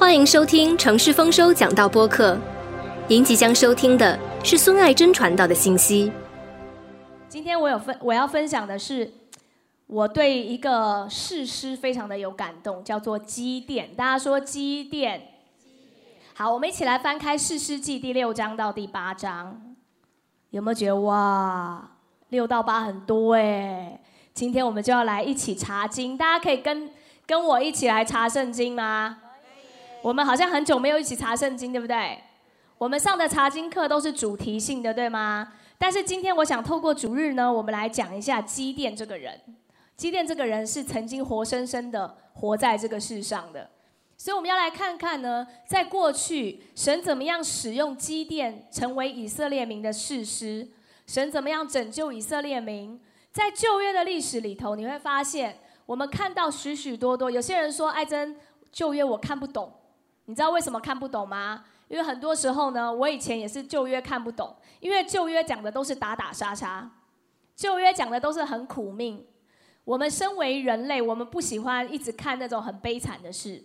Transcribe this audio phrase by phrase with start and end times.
[0.00, 2.34] 欢迎收听城市丰收讲道播客。
[3.06, 6.10] 您即将收听的是孙爱珍传道的信息。
[7.28, 9.12] 今天我有分，我要分享的是
[9.86, 13.88] 我对一个事诗非常的有感动，叫做《积淀》。
[13.94, 15.20] 大家说《积淀》？
[16.32, 19.76] 好，我们一起来翻开《士师记》第六章到第八章，
[20.48, 21.90] 有没有觉得哇，
[22.30, 24.00] 六到八很多哎？
[24.32, 26.90] 今天我们就要来一起查经，大家可以跟
[27.26, 29.18] 跟我一起来查圣经吗？
[30.02, 32.18] 我们好像很久没有一起查圣经，对不对？
[32.78, 35.52] 我们上的查经课都是主题性的，对吗？
[35.76, 39.38] 但是今天我想透过主日呢，我们来讲一下基甸这个人。
[39.96, 43.68] 基甸这个人是曾经活生生的活在这个世上的，
[44.16, 50.66] 所以我们要来看看呢，在过去神怎么样使用基甸成为以色列民的士师，
[51.06, 52.98] 神怎么样拯救以色列民。
[53.30, 57.30] 在旧约的历史里头，你会发现我们看到许许多多。
[57.30, 58.34] 有些人说：“艾珍，
[58.72, 59.70] 旧约我看不懂。”
[60.30, 61.64] 你知道为什么看不懂吗？
[61.88, 66.88] 因为很多时候呢，我以前也是旧约看不懂，因为旧约讲的都是打打杀杀，
[67.56, 69.26] 旧约讲的都是很苦命。
[69.82, 73.64] 我们身为人类，我们不喜欢一直看那种很悲惨的事，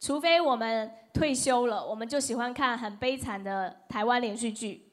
[0.00, 4.90] 除非我们退休了，我们就喜欢看很悲惨的台湾连续剧，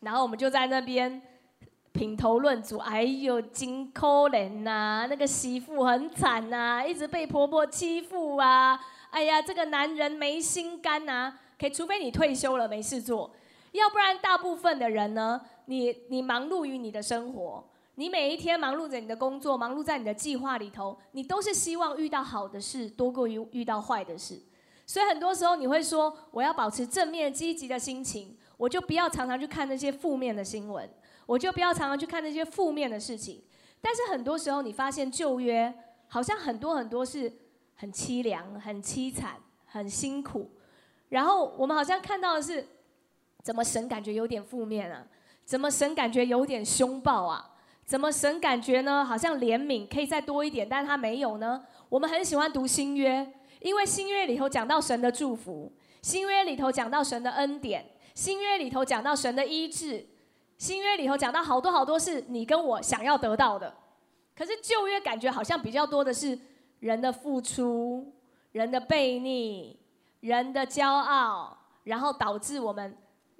[0.00, 1.22] 然后我们就在那边
[1.92, 2.78] 品头论足。
[2.78, 8.80] 哎呦，金可怜呐，那个媳妇很惨呐，一直被婆婆欺负啊。
[9.14, 11.32] 哎呀，这个男人没心肝呐！
[11.56, 13.30] 可以，除非你退休了没事做，
[13.70, 24.36] 要不然大部分的人呢，你你忙碌于你的生活，你每一天忙碌着你的工作，忙碌在你的计划里头，你都是希望遇到好的事多过于遇到坏的事。
[24.84, 30.90] 所以很多时候你会说，我要保持正面积极的心情，我就不要常常去看那些负面的新闻，
[31.24, 33.40] 我就不要常常去看那些负面的事情。
[33.80, 35.72] 但是很多时候你发现旧约
[36.08, 37.32] 好像很多很多是。
[37.74, 39.36] 很凄凉，很凄惨，
[39.66, 40.50] 很辛苦。
[41.08, 42.66] 然后我们好像看到的是，
[43.42, 45.06] 怎么神感觉有点负面啊？
[45.44, 47.50] 怎么神感觉有点凶暴啊？
[47.84, 49.04] 怎么神感觉呢？
[49.04, 51.62] 好像怜悯可以再多一点，但是他没有呢？
[51.88, 55.70] 我们很喜欢读新约，因为新约里头讲到神的祝福，
[56.00, 57.84] 新约里头讲到神的恩典，
[58.14, 60.06] 新约里头讲到神的医治，
[60.56, 63.72] 新约里头讲到好多好多是你跟我想要得到的。
[64.34, 66.38] 可是旧约感觉好像比较多的是。
[66.84, 68.12] 人的付出，
[68.52, 69.74] 人的悖逆，
[70.20, 72.94] 人的骄傲，然后导致我们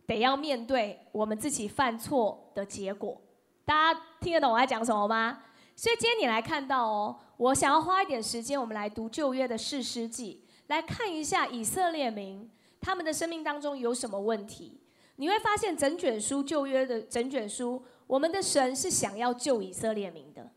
[0.07, 3.21] 得要面对我们自己犯错的结果。
[3.67, 5.43] 大家听得懂我在讲什么吗？
[5.77, 12.51] 所以今天你来看到哦，我想要花一点时间，我们来读旧约的士师记，来看一下以色列民
[12.81, 14.81] 他们的生命当中有什么问题。
[15.17, 20.51] 你会发现整卷书旧约的整卷书，我们的神是想要救以色列民的。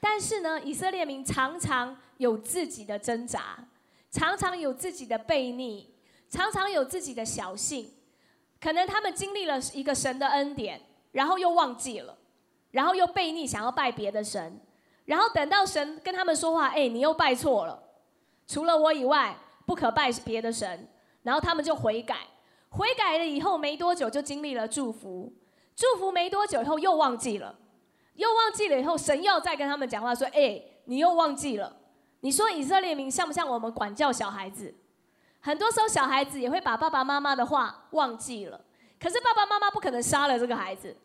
[0.00, 3.58] 但是呢，以色列民常常有自己的挣扎，
[4.10, 5.88] 常常有自己的悖逆，
[6.28, 7.90] 常常有自己的小性。
[8.60, 10.80] 可能他们经历了一个神的恩典，
[11.12, 12.16] 然后又忘记了，
[12.70, 14.60] 然后又悖逆，想要拜别的神。
[15.04, 17.82] 然后等到神跟他们说话，哎，你又拜错了，
[18.46, 20.88] 除了我以外，不可拜别的神。
[21.22, 22.26] 然后他们就悔改，
[22.70, 25.32] 悔改了以后没多久就经历了祝福，
[25.74, 27.54] 祝福没多久以后又忘记了。
[28.18, 31.72] 又忘记了以后，神又再跟他们讲话，说：“哎，你又忘记了。
[32.18, 34.74] 你说以色列民像不像我们管教小孩子？
[35.38, 38.60] 很多时候小孩子也会把爸爸妈妈的话忘记了。
[38.98, 40.96] 可是爸爸妈妈不可能杀了这个孩子，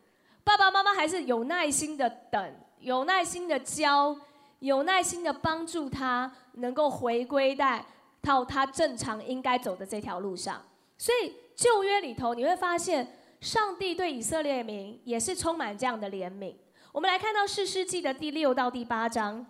[0.42, 4.16] 爸爸妈妈还是有耐心的等，有耐心的教，
[4.58, 7.86] 有耐心的帮助他能够回归在
[8.20, 10.60] 到他正常应该走的这条路上。
[10.98, 16.56] 所以旧约里头你会发现，上帝对以色列民也是充满这样的怜悯。”
[16.94, 19.44] 我们来看到《士师记》的第六到第八章，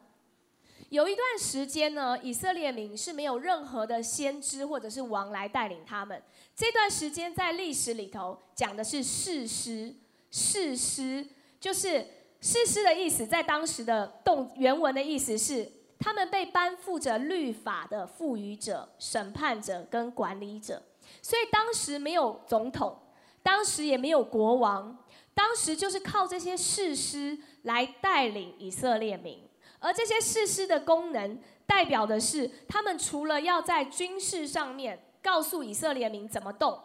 [0.89, 6.23] 有一段时间呢，以色列民是没有任何的先知或者是王来带领他们。
[6.57, 9.95] 这段时间在历史里头讲的是士师，
[10.31, 11.29] 士师
[11.61, 12.07] 就是
[12.41, 20.83] 士师的意思，在当时的动原文的意思是，他们被颁布着律法的赋予者、审判者跟管理者，
[21.21, 22.99] 所以当时没有总统，
[23.43, 24.97] 当时也没有国王。
[25.35, 29.41] 当时就是靠这些士师来带领以色列民，
[29.81, 36.79] 而这些士师的功能，代表的是他们除了要在军事上面告诉以色列民怎么动，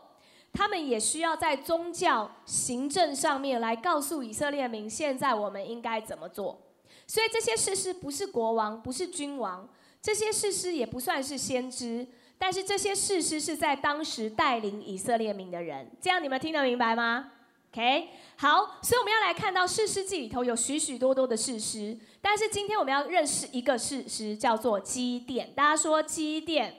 [0.51, 6.59] 他们也需要在宗教行政上面来告诉以色列民，现在我们应该怎么做。
[7.05, 9.67] 所以这些士师不是国王，不是君王，
[10.01, 12.07] 这些士师也不算是先知，
[12.37, 15.89] 但是这些士师是在当时带领以色列民的人。
[16.01, 17.31] 这样你们听得明白吗
[17.71, 25.53] ？OK，好，所以我们要来看到《士师记》里头有许许多多的事实，但是今天我们要认识一个事实，叫做基甸。
[25.53, 26.75] 大家说基甸，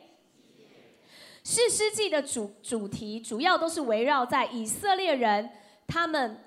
[1.45, 5.51] 士师记的主主题主要都是围绕在以色列人
[5.87, 6.41] 他们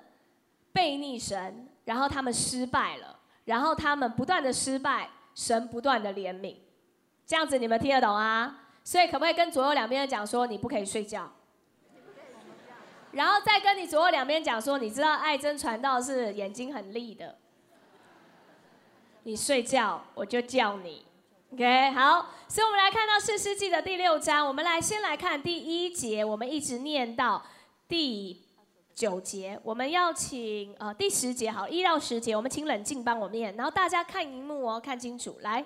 [0.72, 6.56] 背逆神，然后他们失败了，然后他们不断的失败，神不断的怜悯，
[7.26, 8.60] 这样子你们听得懂啊？
[8.84, 11.32] 所以可不可以跟左右两边的讲说你不可以睡觉？
[13.14, 17.38] 然后再跟你左右两边讲说，你知道爱真传道是眼睛很利的，
[19.22, 21.04] 你睡觉我就叫你
[21.52, 21.90] ，OK？
[21.92, 27.42] 好，所以我们来看到四世纪的第六章，我们来先来看第一节，我们一直念到
[27.86, 28.42] 第
[28.94, 35.64] 九节，我们要请呃第十节好，一到十节，我们请冷静帮我念，然后大家看荧幕哦，看清楚，来。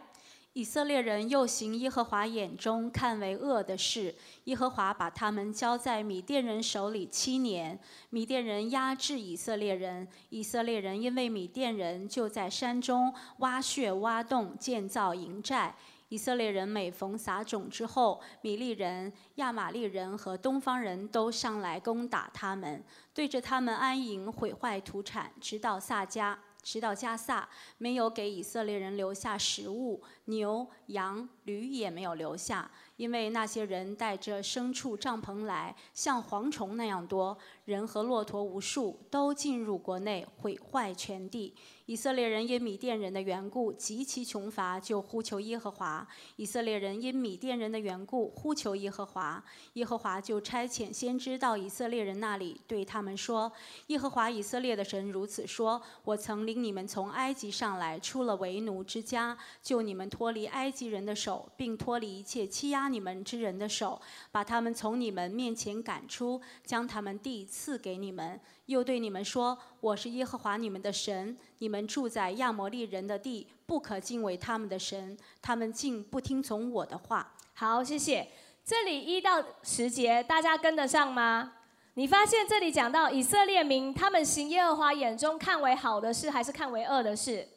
[0.59, 4.13] 以色列人又行耶和华眼中看为恶的事，
[4.47, 7.79] 耶和华把他们交在米甸人手里七年。
[8.11, 15.73] 米甸人压制以色列人，以色列人因为米甸人就在山中挖穴挖洞建造营寨。
[16.09, 22.83] 以色列人每逢撒种之后，米利人、亚玛利人和东方人都上来攻打他们，
[23.15, 26.37] 对着他们安营，毁坏土产，直到撒迦。
[26.63, 32.71] 直到加萨，没有给以色列人留下食物，牛、羊、驴也没有留下。
[32.99, 41.55] 因为那些人带着牲畜帐篷来，像蝗虫那样多，人和骆驼无数，都进入国内，毁坏全地。
[41.87, 46.07] 以色列人因米甸人的缘故极其穷乏，就呼求耶和华。
[46.37, 49.43] 以色列人因米甸人的缘故呼求耶和华，
[49.75, 53.51] 耶和华就差遣先知到以色列人那里，对他们说
[53.87, 64.01] ：“耶和华以色列的神如此说：我曾领你们从埃及上来，出了为奴之家，救你们脱离埃及人的手，并脱离一切欺压。”你们之人的手，
[64.33, 71.37] 把他们从你们面前赶出，将他们地赐给你们，又对你们说：“我是耶和华你们的神。
[71.59, 78.29] 你们住在亚摩利人的地，不可敬畏他们的神，他们竟不听从我的话。”好，谢谢。
[78.65, 81.55] 这里一到十节，大家跟得上吗？
[81.95, 87.49] 你发现这里讲到以色列民，他们行耶和华眼中看为好的事，还是看为恶的事？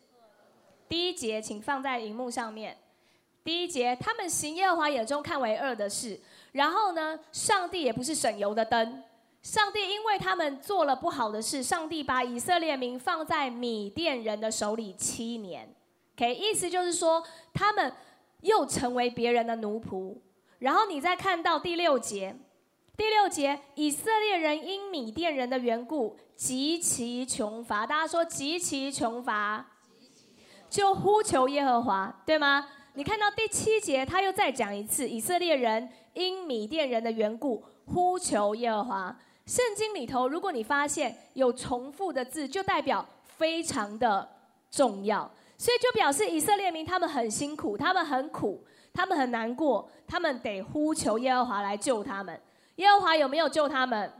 [0.90, 2.78] 第一节，请放在荧幕上面。
[3.44, 6.20] 第一节，他们行耶和华眼中看为恶的事，
[6.52, 9.04] 然后呢，上帝也不是省油的灯，
[9.42, 15.74] 上帝因为他们做了不好的事，上帝把以色列民放在米甸人的手里七年。
[16.16, 17.92] OK，意思就是说，他们
[18.42, 20.16] 又成为别人的奴仆。
[20.60, 22.36] 然后你再看到第六节，
[22.96, 29.66] 第六节，以色列人因米甸人的缘故极其穷乏，大家说极其穷乏，
[30.70, 32.68] 就呼求耶和华，对吗？
[32.94, 39.18] 你看到第七节，他又再讲一次，以色列人因米甸人的缘故呼求耶和华。
[39.46, 43.06] 圣经里头，如果你发现有重复的字，就代表
[43.38, 44.28] 非常的
[44.70, 48.62] 重要，所以就表示以色列民他们很辛苦，他们很苦，
[48.94, 52.38] 他们很难过，他们得呼求耶和华来救他们。
[52.76, 54.12] 耶和华有没有救他们？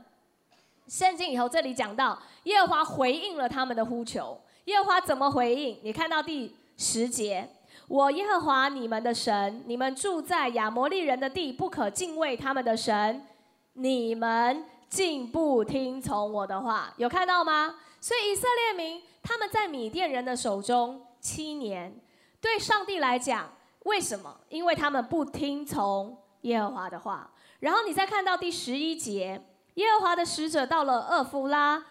[0.88, 4.40] 圣经以后这里讲到，耶和华回应了他们的呼求。
[4.64, 5.78] 耶和华怎么回应？
[5.82, 7.46] 你看到第十节。
[7.88, 13.26] 我耶和华你们的神，你们住在亚摩利人的地，不可敬畏他们的神。
[13.74, 17.74] 你们竟不听从我的话，有看到吗？
[18.00, 21.94] 所以以色列民他们在米甸人的手中七年，
[22.40, 23.50] 对上帝来讲，
[23.84, 24.34] 为什么？
[24.48, 27.30] 因为他们不听从耶和华的话。
[27.60, 29.42] 然后你再看到第十一节，
[29.74, 31.82] 耶和华的使者到了厄夫拉。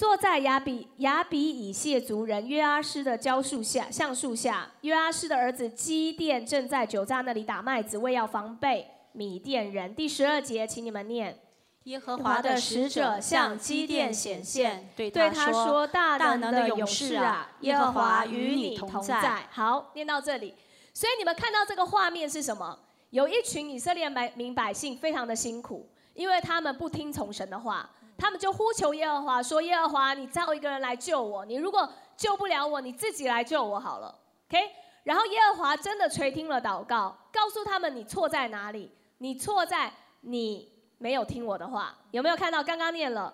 [0.00, 9.94] 坐在亚比亚比以谢族人约阿施的蕉树下橡树下，约阿施的儿子基甸正在酒榨那里打麦子，为要防备米甸人。
[9.94, 11.38] 第十二节，请你们念：
[11.82, 20.54] 耶和华的使者向基甸显现，对他说：“大能的勇士啊，耶和华与你同在。”好，念到这里。
[20.94, 22.78] 所以你们看到这个画面是什么？
[23.10, 27.90] 有一群以色列百民百姓非常的辛苦，因为他们不听从神的话。
[28.20, 31.46] 他们就呼求耶和华，说：“耶和华，你造一个人来救我。
[31.46, 34.14] 你如果救不了我，你自己来救我好了。
[34.50, 34.58] ”OK。
[35.04, 38.92] 然后耶和华真的垂听了祷告，告诉他们：“你错在哪里？
[39.18, 41.96] 你错在你没有听我的话。
[42.10, 43.32] 有没有看到刚刚念了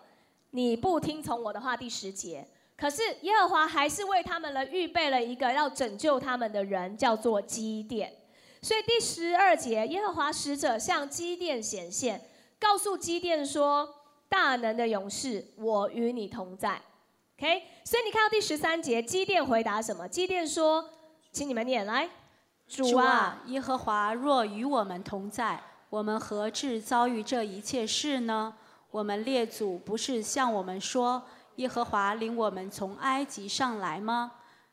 [0.50, 2.46] 你不听从我的话第十节？
[2.76, 8.12] 可是耶和华还是为他们了预备了一个要拯救他们的人，叫做基甸。
[8.62, 13.95] 所以第十二节，耶和华使者向基甸显现，告诉基甸说。
[14.36, 16.78] 大能的勇士，我与你同在。
[17.38, 20.06] OK，所以你看到第十三节，基甸回答什么？
[20.06, 20.90] 基甸说
[21.32, 22.06] ：“请你们念来，
[22.68, 28.54] 主啊，耶和华若与我们同在，我们何至遭遇这一切事呢？
[28.90, 31.22] 我们列祖不是向我们说，
[31.56, 34.32] 耶和华领我们从埃及上来吗？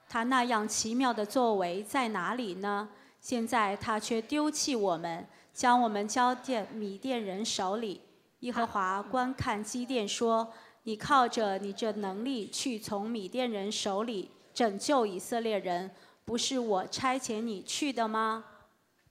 [0.10, 2.89] 他那样奇妙的作为在哪里呢？
[3.22, 8.01] 现在他却丢弃我们。”将我们交在米甸人手里。
[8.44, 10.52] 耶和华观看基甸说
[10.84, 15.90] ：“你靠着你这能力去从米甸人手里拯救以色列人，
[16.26, 18.44] 不是我差遣你去的吗？”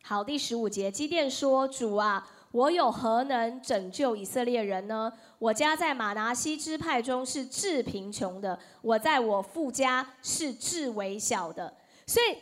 [0.04, 5.10] 好，第十五节，基甸说：“主啊，我有何能拯救以色列人呢？
[5.38, 11.72] 我家在马拿西支派中是至贫穷的，我在我父家是至微小的。”
[12.06, 12.36] 所以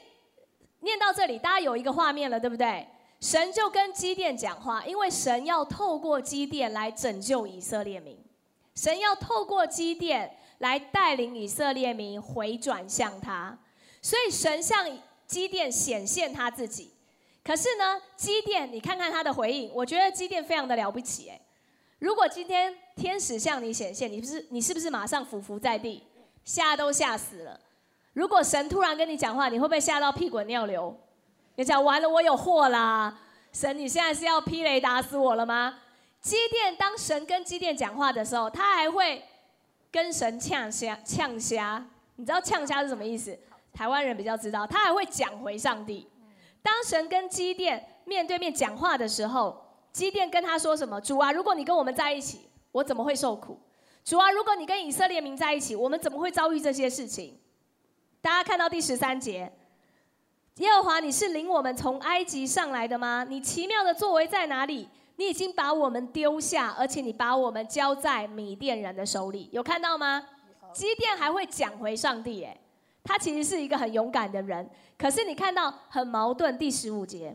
[0.80, 2.84] 念到这里，大家有一个画面了，对不对？
[3.20, 8.18] 神就跟基甸讲话，因为神要透过基甸来拯救以色列民，
[8.74, 13.58] 神要透过基甸来带领以色列民回转向他，
[14.00, 14.86] 所以神向
[15.26, 16.92] 基甸显现他自己。
[17.44, 21.40] 可是呢，基甸，你看看他的回应，我觉得基甸非常的了不起哎。
[21.98, 26.02] 如果今天天使向你显现，你不是你是不是马上伏伏在地，
[26.44, 27.60] 吓都吓死了？
[28.14, 30.98] 如果神突然跟你讲话，你会不会吓到屁滚尿流？
[31.56, 33.18] 你讲完了，我有祸啦！
[33.52, 35.78] 神，你现在是要劈雷打死我了吗？
[36.20, 39.22] 基甸当神跟基甸讲话的时候，他还会
[39.90, 41.84] 跟神呛虾呛虾。
[42.16, 43.38] 你知道呛虾是什么意思？
[43.72, 46.08] 台湾人比较知道，他还会讲回上帝。
[46.62, 49.60] 当神跟基甸面对面讲话的时候，
[49.92, 51.00] 基甸跟他说什么？
[51.00, 53.58] 主啊，如果你跟我们在一起，我怎么会受苦？
[54.04, 57.38] 主啊，如果你跟以色列民在一起，我们怎么会遭遇这些事情？
[58.20, 59.50] 大家看到第十三节，
[60.60, 63.24] 耶和华，你是领我们从埃及上来的吗？
[63.26, 64.86] 你奇妙的作为在哪里？
[65.16, 70.22] 你已经把我们丢下，而且你把我们交在米甸人的手里，有看到吗？
[70.74, 72.60] 基甸还会讲回上帝，耶。
[73.02, 76.58] 他其实是一个很勇敢的人，可是你看到很矛盾。
[76.58, 77.34] 第十五节，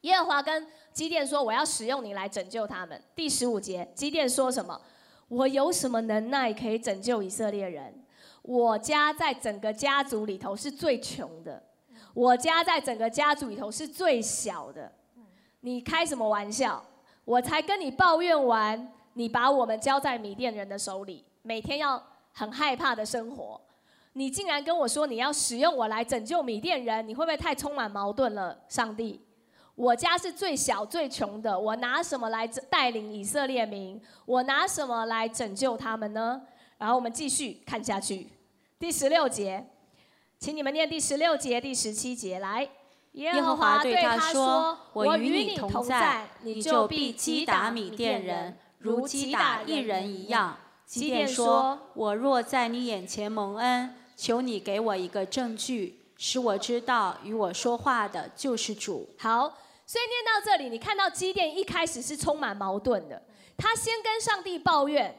[0.00, 4.80] 耶和华跟基甸说：“我要使用你来拯救他们。”第十五节，基甸说什么？
[5.28, 7.94] 我有什么能耐可以拯救以色列人？
[8.42, 11.62] 我家在整个家族里头是最穷的，
[12.14, 14.90] 我家在整个家族里头是最小的。
[15.60, 16.84] 你开什么玩笑？
[17.24, 22.02] 我才跟你抱怨完，你把我们交在米甸人的手里，每天要
[22.32, 23.60] 很害怕的生活。
[24.14, 28.58] 你竟然跟我说你要使用我来拯救米甸人，你会不会太充满矛盾了？
[28.68, 29.20] 上帝，
[29.76, 34.00] 我家是最小最穷的，我拿什么来带领以色列民？
[34.24, 36.42] 我拿什么来拯救他们呢？
[36.78, 38.26] 然后我们继续看下去，
[38.78, 39.64] 第十六节，
[40.40, 42.66] 请你们念第十六节、第十七节来。
[43.12, 50.56] 耶和华对他说：“我与你同在，你就必击打米甸人，如击打一人一样。”
[50.86, 59.08] 基甸说：“我若在你眼前蒙恩。”求你给我一个证据，使我知道与我说话的就是主。
[59.18, 59.40] 好，
[59.86, 63.20] 所以念到这里，你看到基甸一开始是充满矛盾的。
[63.58, 65.14] 他先跟上帝抱怨：“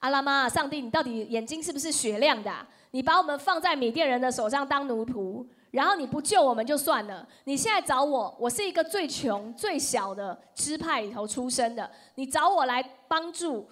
[0.00, 2.66] 阿拉妈，上帝，你到底眼睛是不是雪亮的？
[2.94, 7.26] 你把我们放在缅甸人的手上当奴仆，然后你不救我们就算了。
[7.42, 13.68] 你现在找我，我是一个最穷最小的支派里头出生的，你找我来帮助，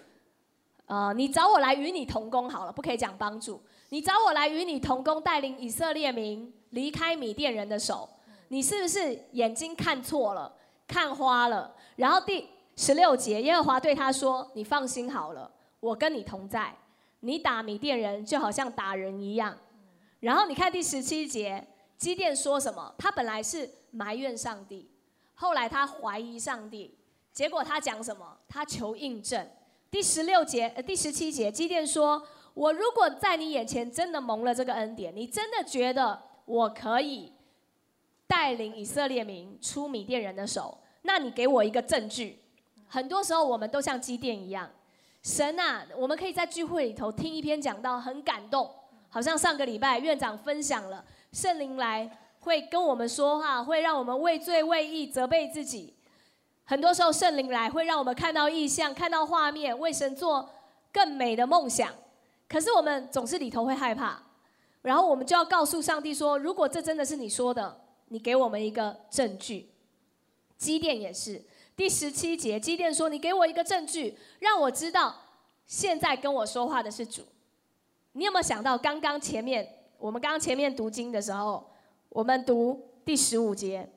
[0.86, 8.08] 呃，你找我来与你同工好了，不可以讲帮助。”你找我来与你同工，带领以色列民离开米甸人的手，
[8.48, 10.52] 你是不是眼睛看错了，
[10.88, 11.72] 看花了？
[11.94, 15.48] 然后第十六节，耶和华对他说：“你放心好了，
[15.78, 16.74] 我跟你同在。
[17.22, 19.58] 你打米甸人就好像打人一样。”
[20.20, 22.94] 然后你看第十七节，基甸说什么？
[22.96, 24.88] 他本来是埋怨上帝，
[25.34, 26.96] 后来他怀疑上帝，
[27.32, 28.38] 结果他讲什么？
[28.46, 29.48] 他求印证。
[29.90, 32.22] 第十六节，呃，第十七节，基甸说。
[32.54, 37.32] 我如果在你眼前真的蒙了这个恩典，你真的觉得我可以
[38.26, 42.38] 带领以色列民出米甸人的手，那你给我一个证据。
[42.86, 44.70] 很多时候我们都像基甸一样，
[45.22, 48.68] 神啊，我们可以在聚会里头听一篇讲道，很感动，
[49.08, 52.10] 好像上个礼拜院长分享了圣灵来
[52.40, 55.94] 会跟我们说话，会让我们畏罪畏义责备自己。
[56.64, 60.50] 很多时候圣灵来会让我们看到意象，看到画面，为神做
[60.92, 61.92] 更美的梦想。
[62.48, 64.20] 可是我们总是里头会害怕，
[64.82, 69.70] 然后我们就要告诉上帝说：如果这真的是你说的，你给我们一个证据。
[70.58, 71.42] 基甸也是
[71.74, 75.14] 第十七节，基甸说：你给我一个证据，让我知道
[75.66, 77.22] 现在跟我说话的是主。
[78.12, 79.66] 你有没有想到刚刚前面
[79.98, 81.70] 我们刚刚前面读经的时候，
[82.10, 83.88] 我们读第十五节，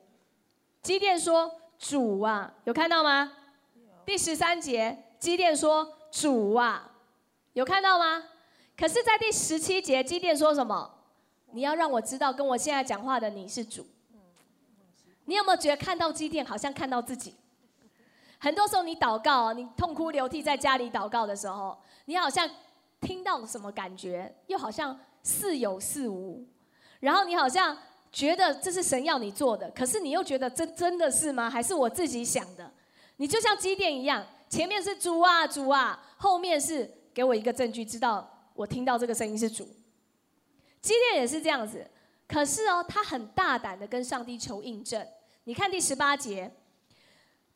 [0.82, 3.32] 基甸说：主啊，有看到吗？
[4.04, 6.92] 第十三节，基甸说：主啊，
[7.52, 8.22] 有看到吗？
[8.76, 10.98] 可是，在第十七节，基甸说什么？
[11.52, 13.86] 你要让我知道，跟我现在讲话的你是主。
[15.24, 17.34] 你有没有觉得看到基甸，好像看到自己？
[18.46, 22.48] 很多时候，你祷告，你痛哭流涕在家里祷告的时候，你好像
[23.00, 26.46] 听到什么感觉，又好像似有似无。
[27.00, 27.76] 然后你好像
[28.12, 31.50] 觉得这是神要你做的，可是你又觉得这真的是吗？
[31.50, 32.72] 还是我自己想的？
[33.16, 39.68] 你就像基甸一样，前面是主啊主啊，后面是给我一个证据，知道我听到这个声音是主。
[40.80, 41.84] 基甸也是这样子，
[42.28, 45.04] 可是哦，他很大胆的跟上帝求印证。
[45.42, 46.48] 你看第十八节，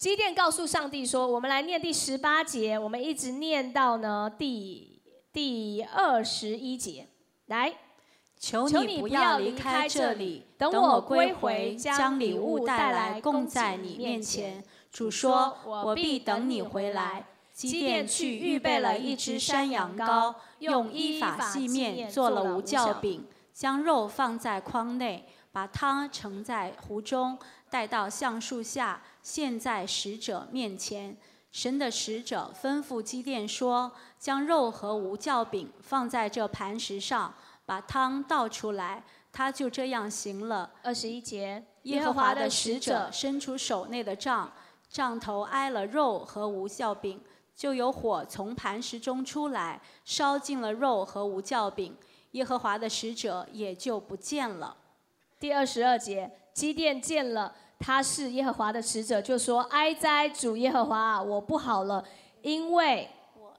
[0.01, 4.99] 基甸告诉上帝说：“我们来念第十八节，我们一直念到呢第
[5.31, 7.07] 第二十一节，
[7.49, 7.75] 来。”
[8.41, 14.65] 求你不要离开这里，等我归回，将礼物带来供在你面前。
[14.91, 27.39] 主说：“我必等你回来。”基甸去预备了一只山羊羔，用依法细面做了无酵饼，将肉放在筐内，把汤盛在壶中，
[27.69, 31.17] 带到橡树下，献在使者面前。
[31.51, 37.35] 神的使者吩咐基甸说：“将肉和无酵饼放在这磐石上。”
[37.67, 39.03] 把汤倒出来，
[39.33, 40.69] 他就这样行了。
[40.83, 44.53] 二十一节，耶和华的使者伸出手内的杖，
[44.89, 47.21] 杖头挨了肉和无酵饼，
[47.55, 51.97] 就有火从磐石中出来，烧尽了肉和无酵饼。
[52.33, 54.77] 耶和华的使者也就不见了。
[55.41, 62.05] 第二十二节，基甸见了他是耶和华的使者，就说：“哀哉，主耶和华，我不好了，
[62.43, 63.09] 因为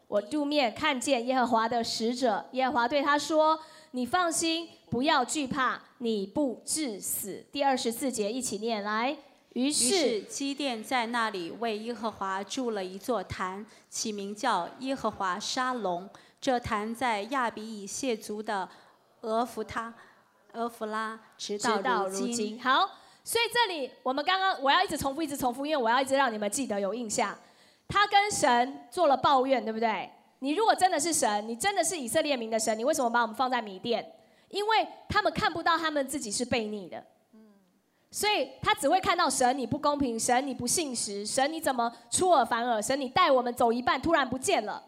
[0.07, 3.59] 我度面看见耶和华的使者。”耶和华对他说。
[3.93, 7.45] 你放心，不要惧怕，你不致死。
[7.51, 9.17] 第二十四节一起念来。
[9.51, 16.09] 于是基甸在那里为耶和华筑了一座坛，起名叫耶和华沙龙。
[16.39, 18.69] 这坛在亚比以谢族的
[19.23, 19.93] 俄弗他、
[20.53, 22.61] 俄弗拉，直到如今。
[22.61, 22.89] 好，
[23.23, 27.37] 所以这里我们刚刚我要一直重复，一直重复，因为我要一直让你们记得有印象。
[27.87, 30.09] 他跟神做了抱怨，对不对？
[30.39, 34.13] 你如果真的是神，你真的是以色列民的神，你为什么把我们放在米店？
[34.49, 37.01] 因为他们看不到他们自己是悖逆的，
[38.09, 44.83] 所以他只会看到神你不公平，神你不信实，神你怎么出尔反尔，神你带我们走一半突然不见了。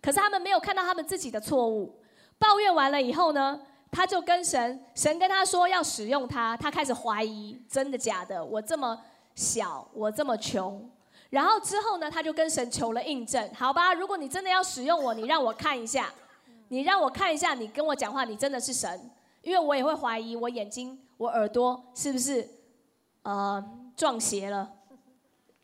[0.00, 2.00] 可是他们没有看到他们自己的错误，
[2.38, 8.98] 抱怨完了以后呢，他就跟神，神跟他说要使用他，他开始怀疑真的假的，我这么
[9.34, 10.90] 小，我这么穷。
[11.30, 13.92] 然后之后呢，他就跟神求了印证，好吧？
[13.92, 16.12] 如果你真的要使用我，你让我看一下，
[16.68, 19.10] 你让我看一下，你跟我讲话，你真的是神，
[19.42, 22.48] 因为我也会怀疑我眼睛、我耳朵是不是
[23.22, 23.62] 呃
[23.96, 24.70] 撞邪了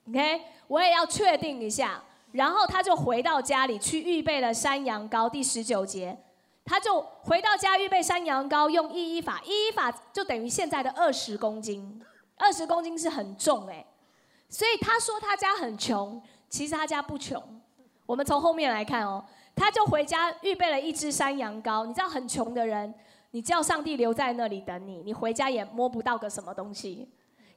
[0.08, 2.02] ？OK，我也要确定一下。
[2.32, 6.18] 然后他就回到家里去预备了山羊羔，第十九节，
[6.64, 12.00] 他就回到家预备山羊羔，用一一法，一一法就等于现在的二十公斤，
[12.37, 13.85] 二十公斤是很重哎。
[14.48, 17.42] 所以他说他家很穷，其实他家不穷。
[18.07, 19.24] 我们从后面来看哦，
[19.55, 21.85] 他就回家预备了一只山羊羔。
[21.87, 22.94] 你知道很穷的人，
[23.33, 27.11] 你叫上帝留在那里等你，你回家也摸不到个什么东西。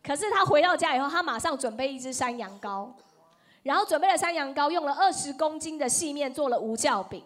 [0.04, 2.90] 可是他回到家以后，他马上准备一只山羊羔，
[3.64, 7.24] 然后准备了山羊羔，用了二十公斤的细面做了无酵饼，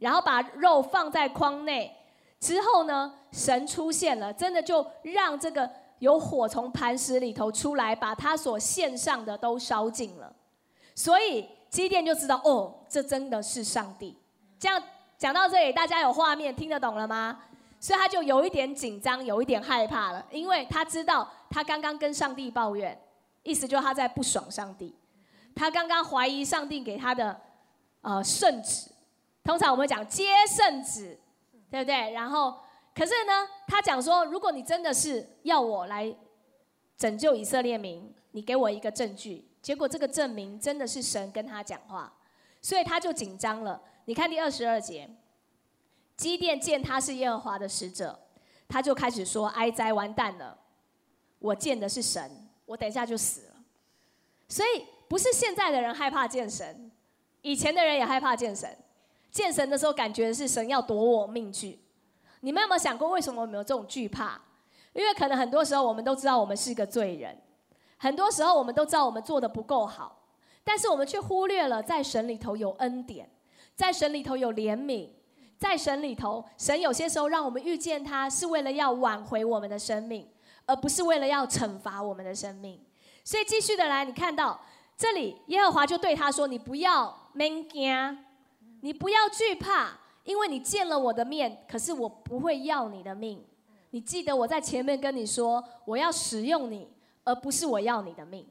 [0.00, 1.96] 然后把肉放在筐内。
[2.40, 5.70] 之后呢，神出现了，真的就让这个。
[6.00, 10.34] 有火从磐石里头出来，把他所献上的都烧尽了，
[10.94, 14.16] 所以基甸就知道，哦，这真的是上帝。
[14.58, 14.82] 这样
[15.18, 17.38] 讲到这里，大家有画面听得懂了吗？
[17.78, 22.98] 所以他就有一点紧张，有一点害怕了，因为他知道他刚刚跟上帝抱怨，
[23.42, 24.96] 意思就是他在不爽上帝，
[25.54, 27.38] 他刚刚怀疑上帝给他的
[28.00, 28.90] 呃圣旨，
[29.44, 31.18] 通常我们讲接圣旨，
[31.70, 32.12] 对不对？
[32.12, 32.58] 然后。
[32.92, 36.14] 可是呢，他讲说，如果你真的是要我来
[36.98, 39.48] 拯救以色列民，你给我一个证据。
[39.62, 42.12] 结果这个证明真的是神跟他讲话，
[42.60, 43.80] 所以他就紧张了。
[44.06, 45.08] 你看第二十二节，
[46.16, 48.18] 基甸见他是耶和华的使者，
[48.68, 50.58] 他就开始说：“哀哉，完蛋了！
[51.38, 53.54] 我见的是神，我等一下就死了。”
[54.48, 56.90] 所以不是现在的人害怕见神，
[57.40, 58.76] 以前的人也害怕见神。
[59.30, 61.78] 见神的时候，感觉是神要夺我命去。
[62.40, 64.40] 你们有没有想过，为什么我们有这种惧怕？
[64.92, 67.40] 因为可能很多时候我们都知道我们是个罪人，
[67.96, 70.22] 很多时候我们都知道我们做的不够好，
[70.64, 73.30] 但是我们却忽略了在神里头有恩典，
[73.76, 75.08] 在神里头有怜悯，
[75.58, 80.28] 在神里头，神有些时候让我们遇见他，是为了要挽回我们的生命，
[80.66, 82.84] 而不是为了要惩罚我们的生命。
[83.22, 84.60] 所以继续的来，你看到
[84.96, 87.30] 这里，耶和华就对他说：“你不要
[87.70, 88.18] 惊，
[88.80, 93.42] 你不要惧怕。”因为你见了我的面，可是我不会要你的命。
[93.88, 96.86] 你记得我在前面跟你说，我要使用你，
[97.24, 98.46] 而不是我要你的命。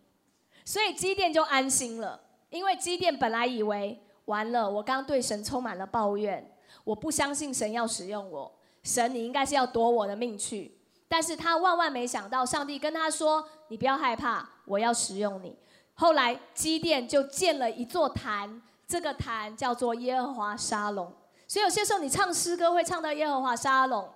[0.65, 6.52] 所以基甸就安心了，因为基甸本来以为完了，我刚对神充满了抱怨，
[6.84, 10.76] 我不相信神要使用我，神你应该是要夺我的命去。
[11.08, 15.56] 但是他万万没想到，上帝跟他说：“你不要害怕，我要使用你。”
[15.94, 21.13] 后来基甸就建了一座坛，这个坛叫做耶和华沙龙。
[21.47, 24.10] 所以有些时候你唱诗歌会唱到耶和华沙龙，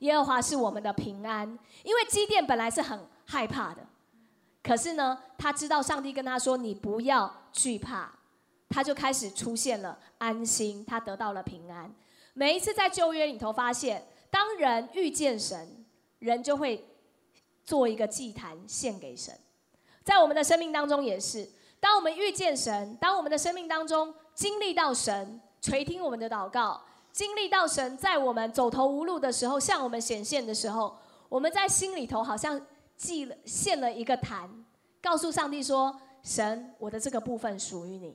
[0.00, 1.58] 耶和华是我们的平安。
[1.82, 3.80] 因为基甸本来是很害怕的，
[4.62, 8.12] 可是呢，他知道上帝跟他说：“你不要惧怕。”
[8.68, 11.92] 他就开始出现了安心，他得到了平安。
[12.34, 15.74] 每一次在旧约里头发现，当人遇见神。
[16.20, 16.84] 人就会
[17.62, 19.32] 做一个祭坛献给神，
[20.02, 21.48] 在我们的生命当中也是，
[21.80, 26.80] 当我们遇见神，当我们的生命当中经历到神垂听我们的祷告，
[27.12, 30.96] 经历到神在我们走投无路的时候向我们显现的时候，
[31.28, 32.60] 我们在心里头好像
[32.96, 34.48] 祭了献了一个坛，
[35.00, 38.12] 告诉上帝说：神，我的这个部分属于你；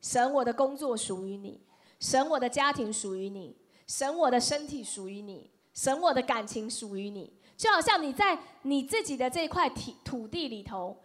[0.00, 1.60] 神，我的工作属于你；
[2.00, 3.54] 神，我的家庭属于你；
[3.86, 5.50] 神，我的身体属于你。
[5.74, 10.96] 神，我的感情属于你，就好像你在你自己的这块土土地里头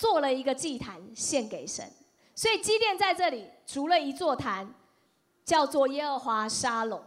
[0.00, 1.84] 做了一个祭坛献给神。
[2.34, 4.72] 所以基甸在这里除了一座坛，
[5.44, 7.02] 叫做耶和华沙龙。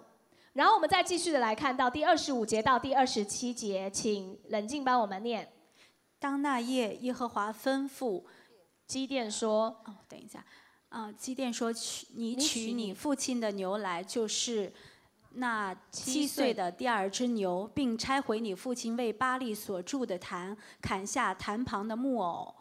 [0.54, 5.52] 然后我们再继续的来看到第二十五节到第二十七节，请冷静帮我们念。
[6.20, 8.24] 当那夜，耶和华吩咐
[8.86, 10.46] 基甸说：“哦，等一下，
[10.90, 14.72] 啊，基甸说取你取你父亲的牛来，就是。”
[15.36, 22.54] 那七岁的第二只牛，并拆毁你父亲为巴利所筑的坛，砍下坛旁的木偶，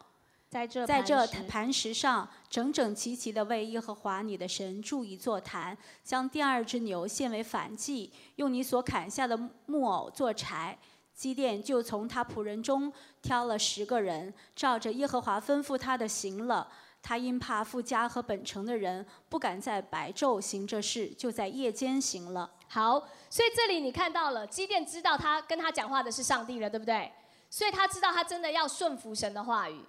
[0.53, 9.35] 在这在这磐石上整整齐齐的为耶和华你的神筑一座坛，将第二只牛献为反祭，用你所砍下的
[9.65, 10.77] 木偶做柴。
[11.15, 16.67] 基甸就从他仆人中挑了十个人，照着耶和华吩咐他的行了。
[17.01, 22.51] 他因怕富家和本城的人，不敢在白昼行这事，就在夜间行了。
[22.67, 27.11] 好，所以这里你看到了，基甸知道他跟他讲话的是上帝了，对不对？
[27.49, 29.79] 所以他知道他真的要顺服神的话语。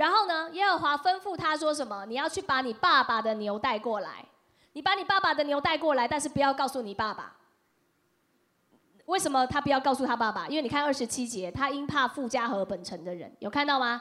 [0.00, 2.06] 然后呢，耶和华吩咐他说什么？
[2.06, 4.24] 你要去把你爸爸的牛带过来。
[4.72, 7.36] 你把你爸爸的牛带过来，但是不要告诉你爸爸。
[9.04, 10.48] 为什么他不要告诉他爸爸？
[10.48, 14.00] 因为你看二十七节，他因怕富家和本城的人，有看到吗？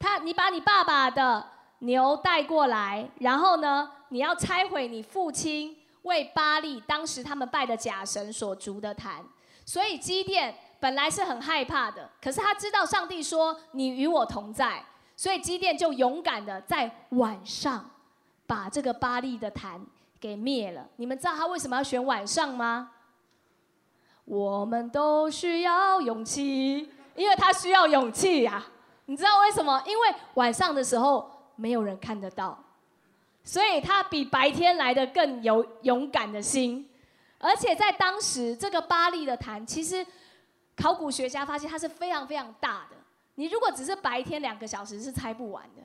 [0.00, 1.46] 他，你把你爸爸的。
[1.84, 9.24] 牛带过来，然后呢，你要拆毁你父亲为巴利当时他们拜的假神所筑的坛。
[9.66, 14.80] 所以基甸本来是很害怕的，可是他知道上帝说你与我同在，
[15.16, 17.88] 所以基甸就勇敢的在晚上
[18.46, 19.80] 把这个巴利的坛
[20.20, 20.86] 给灭了。
[20.96, 22.90] 你们知道他为什么要选晚上吗？
[24.24, 28.64] 我们都需要勇气，因为他需要勇气呀。
[29.06, 29.82] 你知道为什么？
[29.86, 31.30] 因为晚上的时候。
[31.54, 32.58] 没有人看得到，
[33.44, 36.88] 所以他比白天来的更有勇敢的心，
[37.38, 40.04] 而且在当时这个巴利的坛，其实
[40.74, 42.96] 考古学家发现它是非常非常大的。
[43.34, 45.82] 你如果只是白天两个小时是拆不完的，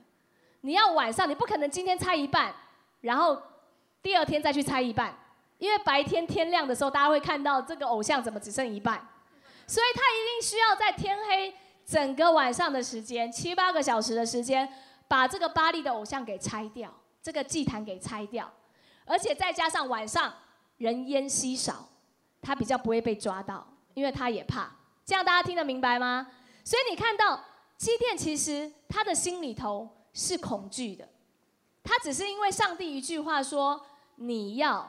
[0.60, 2.54] 你要晚上，你不可能今天拆一半，
[3.00, 3.40] 然后
[4.02, 5.16] 第二天再去拆一半，
[5.58, 9.06] 因为白天天亮的时候，大家会看到这个偶像怎么只剩一半，
[9.66, 14.68] 所以他一定需要在天黑整个晚上的时间，七八个小时的时间。
[15.10, 18.52] 把这个巴利的偶像给拆掉，这个祭坛给拆掉，
[19.06, 20.30] 而且再加上晚上
[20.76, 21.88] 人烟稀少，
[22.42, 24.70] 他比较不会被抓到，因为他也怕。
[25.06, 26.26] 这样大家听得明白吗？
[26.68, 27.42] 所以你看到
[27.78, 31.08] 基甸其实他的心里头是恐惧的，
[31.82, 33.80] 他只是因为上帝一句话说
[34.16, 34.86] 你要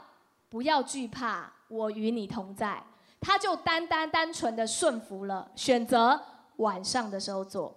[0.49, 2.83] 不要惧怕，我与你同在，
[3.21, 6.21] 他就单单单纯的顺服了，选择
[6.57, 7.73] 晚上的时候做。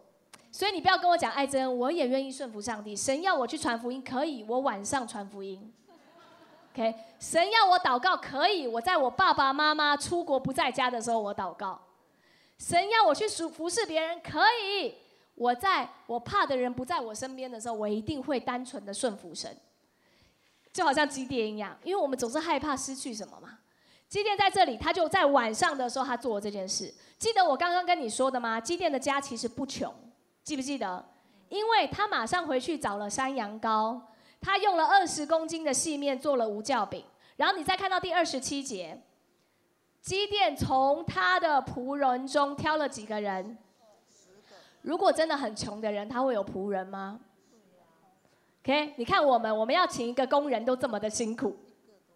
[0.51, 2.97] 所以你不要跟我讲爱真，我也愿意顺服上帝。
[2.97, 5.73] 神要我去传福音，可以，我晚上传福音。
[6.75, 11.81] OK，神要我祷告，可以，我在我爸爸妈妈出国不在家的时候我祷告。
[12.62, 14.94] 神要我去服服侍别人，可以，
[15.35, 19.55] 我在我怕的人不在我身边的时候，我一定会单纯的顺服神。
[20.72, 23.59] 就好像基甸一样，因为我们总是害怕失去什么嘛。
[24.09, 26.94] 基甸在这里，他就在晚上的时候他做了这件事。
[27.18, 28.61] 记得我刚刚跟你说的吗？
[28.61, 29.92] 基甸的家其实不穷。
[30.44, 31.05] 记不记得？
[31.48, 34.01] 因为他马上回去找了山羊羔，
[34.40, 37.05] 他用了二十公斤的细面做了无酵饼。
[37.37, 38.98] 然后你再看到第二十七节，
[40.03, 43.57] 基甸从他的仆人中挑了几个人。
[44.83, 47.19] 如果真的很穷的人，他会有仆人吗
[48.62, 51.57] ？OK，你看我们，我们要请一个工人都这么的辛苦，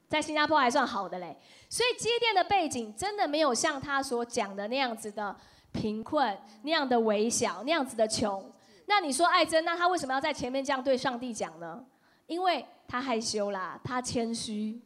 [0.09, 1.35] 在新加坡还算好的嘞。
[1.71, 5.35] 所以基甸的背景真的没有像他所讲的那样子的。
[5.73, 8.51] 贫困那样的微小，那样子的穷，
[8.87, 11.85] 那你说艾珍，那他为什么要在前面这样对上帝讲呢？
[12.27, 14.81] 因为他害羞啦，他谦虚，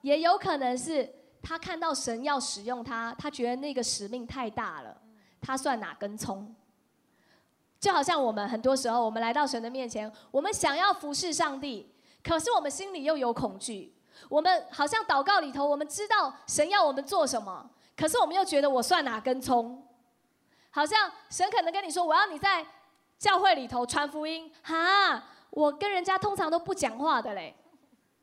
[0.00, 1.08] 也有可能是
[1.42, 4.96] 他看到神要使用他，他觉得那个使命太大了，
[5.40, 6.54] 他算哪根葱？
[7.78, 11.90] 就好像我们很多时候，我们来到神的面前，我们想要服侍上帝，
[12.22, 13.96] 可是我们心里又有恐惧。
[14.28, 19.82] 我们好像祷告里头，我们知道神要我们做什么，可是我们又觉得我算哪根葱？
[20.70, 22.64] 好像神可能跟你说，我要你在
[23.18, 27.56] 教会里头传福音，哈，我跟人家通常都不讲话的嘞。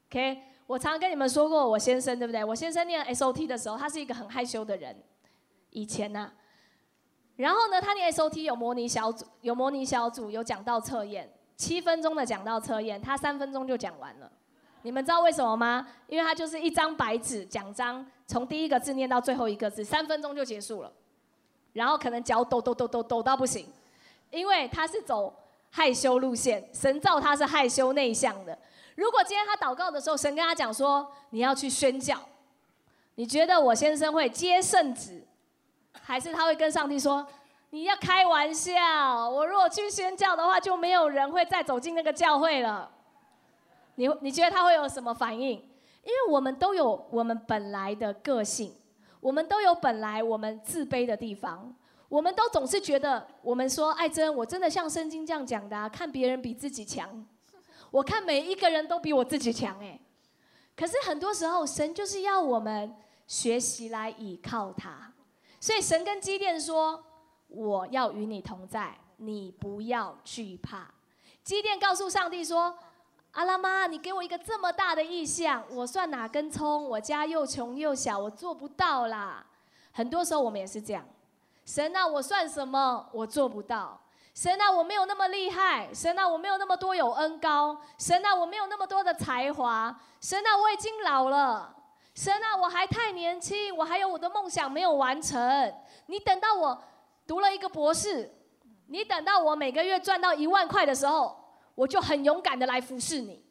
[0.09, 2.43] OK，我常跟你们说过，我先生对不对？
[2.43, 4.95] 我先生念 SOT 的时候，他是一个很害羞的人，
[5.69, 6.29] 以前呢。
[7.37, 14.29] 然后呢，他念 SOT 有模拟小组，有模拟小组，有讲到测验，七分钟的讲到测验，他三分钟就讲完了。
[14.81, 15.87] 你们知道为什么吗？
[16.07, 20.91] 因为他就是一张白纸讲章，从第一个字念到最后一个字，三分钟就结束了。
[21.71, 23.65] 然后可能脚抖抖抖抖抖到不行，
[24.31, 25.33] 因为他是走
[25.69, 28.57] 害羞路线，神造他是害羞内向的。
[28.97, 32.17] 如果今天他祷告的时候，神跟他讲说你要去宣教，
[33.13, 35.23] 你觉得我先生会接圣旨？
[36.01, 37.25] 还是他会跟上帝说
[37.69, 42.89] ：“你要开玩笑，我如果去宣教的话，就没有人会再走进那个教会了。”
[43.95, 45.51] 你你觉得他会有什么反应？
[46.03, 48.73] 因为我们都有我们本来的个性，
[49.19, 51.75] 我们都有本来我们自卑的地方，
[52.09, 57.25] 我们都总是觉得，我们说爱珍，我真的像圣经这样讲的，啊看别人比自己强，
[57.97, 59.99] 我看每一个人都比我自己强，哎，
[60.75, 65.11] 可是很多时候神就是要我们学习来倚靠他。
[65.59, 67.03] 所以神跟基甸说
[67.49, 70.93] ：“我要与你同在，你不要惧怕。”
[71.43, 72.77] 基甸告诉上帝说
[73.33, 76.87] ：“阿拉妈，你给我一个这么大的意象，我算哪根葱？
[76.87, 79.43] 我家又穷又小，我做不到啦。”
[79.91, 81.03] 很多时候我们也是这样。
[81.65, 83.09] 神啊，我算什么？
[83.11, 83.99] 我做不到。
[84.37, 85.91] 神啊，我没有那么厉害。
[85.91, 87.75] 神啊，我没有那么多有恩高。
[87.97, 89.99] 神啊，我没有那么多的才华。
[90.21, 91.75] 神啊，我已经老了。
[92.13, 95.73] 神啊，我还太年轻，我还有我的梦想没有完成。
[96.05, 96.79] 你等到我
[97.25, 98.31] 读了一个博士，
[98.85, 101.35] 你等到我每个月赚到一万块的时候，
[101.73, 103.43] 我就很勇敢的来服侍你，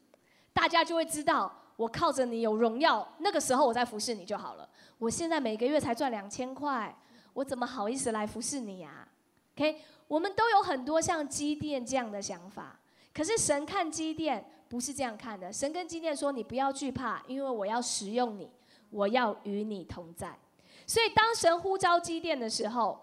[0.52, 3.04] 大家就会知道我靠着你有荣耀。
[3.18, 4.68] 那个时候我再服侍你就好了。
[4.98, 6.96] 我现在每个月才赚两千块，
[7.32, 9.08] 我怎么好意思来服侍你呀
[9.56, 12.78] ？OK，我们都有很多像基甸这样的想法，
[13.14, 15.52] 可是神看基甸不是这样看的。
[15.52, 18.50] 神跟基甸说：“你不要惧怕，因为我要使用你。”
[18.88, 20.38] 我要与你同在，
[20.86, 22.98] 所以当神呼召基甸的时候，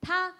[0.00, 0.34] 他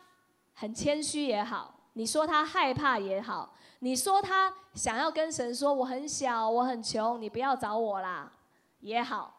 [0.54, 8.32] 很谦虚也好，你说他害怕也好，你说他想要跟神说我很小，我很穷，你不要找我啦
[8.80, 9.38] 也好，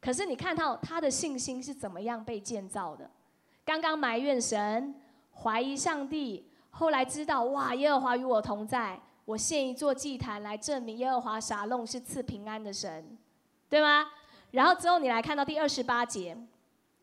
[0.00, 3.10] 可是你看到他的信心是怎么样被建造的？
[3.64, 4.94] 刚刚埋怨神，
[5.42, 13.16] 怀疑上帝，后来知道哇，耶和华与我同在，我献一座祭坛来证明耶和华撒弄是赐平安的神，
[13.68, 14.06] 对吗？
[14.50, 16.36] 然后之后你来看到第二十八节，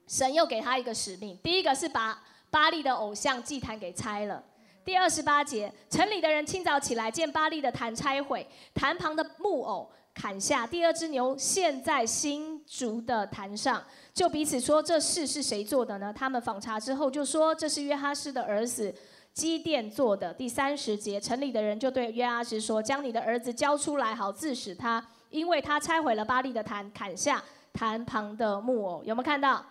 [0.07, 1.37] 神又给他一个使命。
[1.43, 4.43] 第一个是把巴利的偶像祭坛给拆了。
[4.83, 13.81] 第二十八节，城里的人清早起来，见巴利的坛拆毁，坛旁的木偶砍下，第二只牛陷在新竹的坛上，
[14.13, 16.13] 就彼此说：这事是谁做的呢？
[16.13, 18.93] 他们访查之后就说：这是约哈斯的儿子
[19.33, 20.33] 基甸做的。
[20.33, 25.05] 第三十节，城里的人就对约哈斯说：将你的儿子交出来，好致死他。
[25.29, 29.65] 因为他拆毁了巴利的坛，砍下坛旁的木偶，有没有看到？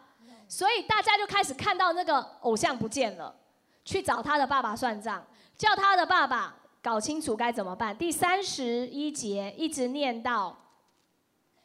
[0.49, 3.33] 所以大家就开始看到那个偶像不见了，
[3.85, 5.23] 去找他的爸爸算账，
[5.59, 7.97] 叫他的爸爸搞清楚该怎么办。
[7.97, 10.57] 第三十一节一直念到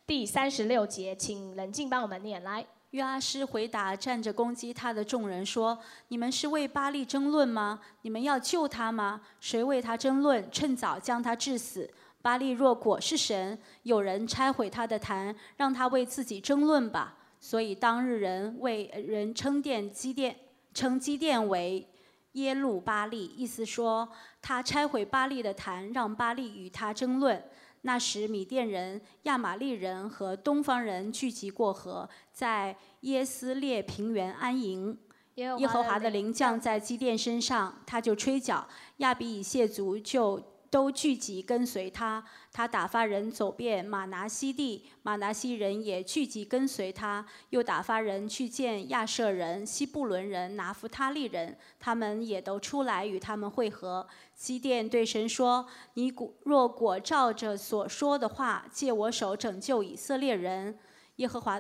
[0.06, 2.66] 第三十六节，请冷静帮我们念来。
[2.92, 5.78] 约阿施回答站着攻击他的众人说
[6.10, 7.82] ：“你们是为巴利争论吗？
[8.04, 9.22] 你们要救他吗？
[9.40, 10.50] 谁为他争论？
[10.52, 11.90] 趁早将他致死。”
[12.22, 17.18] 巴利若果是神，有人拆毁他的坛，让他为自己争论吧。
[17.40, 20.36] 所以当日人为人称殿基殿，
[20.74, 21.88] 称基殿为
[22.36, 24.08] 耶路巴利，意思说
[24.42, 27.44] 他拆毁巴利的坛，让巴利与他争论。
[27.82, 34.98] 那时米甸人、亚玛利人和东方人聚集过河，在耶斯列平原安营。
[35.36, 38.66] 耶和华的灵降在基甸身上，他就吹角，
[38.98, 40.42] 亚比以谢族就。
[40.76, 54.06] 都聚集跟随他，他打发人走遍马拿西地，马拿西人也聚集跟随他，又打发人去见亚舍人、西布伦人、拿弗他利人，他们也都出来与他们会合。
[54.36, 60.78] 基甸对神说：“你若果照着所说的话，借我手拯救以色列人，
[61.16, 61.58] 耶和华，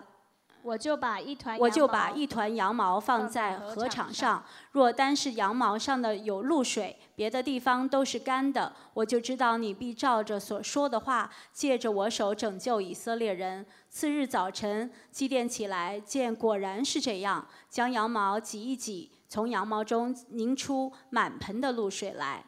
[0.66, 13.64] 我就把一团我就把一团羊毛放放在禾场上，若单是羊毛上的有露水，别的地方都是干的，我就知道你必照着所说的话，借着我手拯救以色列人。
[13.90, 22.44] 次日早晨，祭奠起来，见果然是这样，将羊毛挤一挤，从羊毛中拧出满盆的露水来。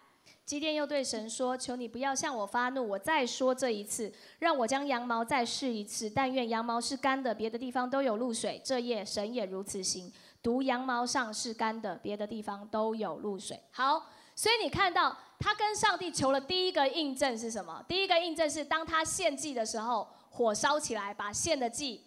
[0.47, 6.09] 基甸又对神说：“求你不要向我发怒，我再说这一次，让我将羊毛再试一次。
[6.09, 8.61] 但愿羊毛是干的，别的地方都有露水。
[8.63, 10.09] 这夜神也如此行，
[10.41, 17.83] 独羊毛上是干的，别的地方都有露水。”好，所以你看到他跟上帝求了第一个印证是什么？
[17.85, 22.01] 第一个印证是当他献祭的时候，火烧起来，把献的祭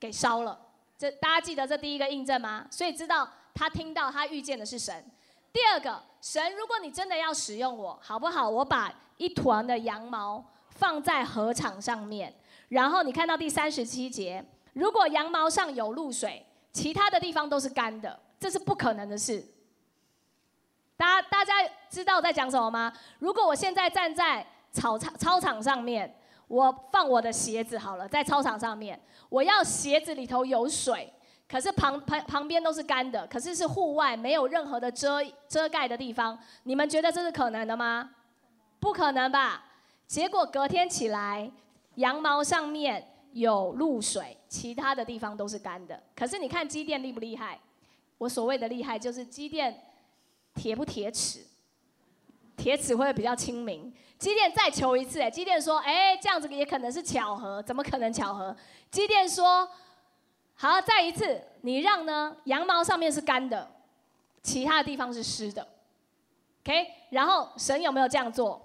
[0.00, 0.58] 给烧了。
[0.96, 2.66] 这大家记得这第一个印证吗？
[2.70, 5.04] 所以知道他听到他遇见的是神。
[5.52, 8.48] 第二个，神，如果你真的要使用我，好不好？
[8.48, 12.32] 我把一团的羊毛放在禾场上面，
[12.68, 19.44] 然后你看到第三十七节，如果羊毛上有露水，其他的地方都是干的，这是不可能的事。
[20.96, 21.54] 大家大家
[21.90, 22.92] 知道我在讲什么吗？
[23.18, 31.12] 如果我现在站在草场操场上面，我放我的鞋子好了，在操场上面，我要鞋子里头有水。
[31.52, 36.38] 可是旁旁旁边都是干的，可是是户外，没有任何的遮遮盖的地方。
[36.62, 38.08] 你们觉得这是可能的吗？
[38.80, 39.62] 不可能吧？
[40.06, 41.52] 结果隔天起来，
[41.96, 46.02] 羊毛上面有露水，其他的地方都是干的。
[46.16, 47.60] 可是你看机电厉不厉害？
[48.16, 49.78] 我所谓的厉害，就是机电
[50.54, 51.44] 铁不铁齿，
[52.56, 53.92] 铁齿会比较亲民。
[54.18, 58.56] 机电再求一次，哎，机电说，哎，这样子也可能是巧合，怎么可能巧合？
[58.90, 59.68] 机电说。
[60.54, 62.36] 好，再一次，你让呢？
[62.44, 63.68] 羊毛上面是干的，
[64.42, 65.66] 其他地方是湿的
[66.62, 66.86] ，OK？
[67.10, 68.64] 然后神有没有这样做？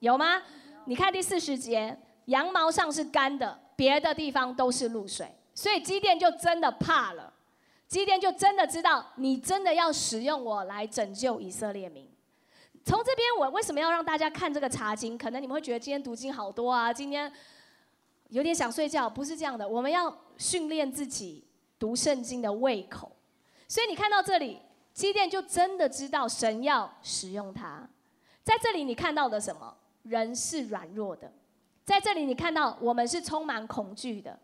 [0.00, 0.42] 有，有吗？
[0.86, 7.30] 你看第四十节，羊毛上是干的，别的地方都是露水，所以基甸就真的怕了，
[7.86, 12.10] 基甸就真的知道你真的要使用我来拯救以色列民。
[12.82, 15.18] 从这边，我为什么要让大家看这个查经？
[15.18, 17.30] 可能你们会觉得今天读经好多啊，今天。
[18.28, 19.68] 有点想睡觉，不是这样的。
[19.68, 21.44] 我们要训练自己
[21.78, 23.10] 读圣经的胃口。
[23.68, 24.60] 所以你看到这里，
[24.92, 27.88] 基甸就真的知道神要使用他。
[28.42, 29.74] 在这里你看到的什么？
[30.02, 31.32] 人是软弱的。
[31.84, 34.38] 在这里你看到我们是充满恐惧的。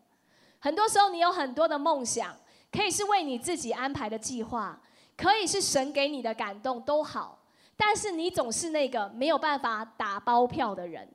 [0.58, 2.36] 很多时候你有很多的梦想，
[2.70, 4.80] 可以是为你自己安排的计划，
[5.16, 7.38] 可以是神给你的感动都好，
[7.76, 11.08] 但是你总是那个没有办法打包票的人。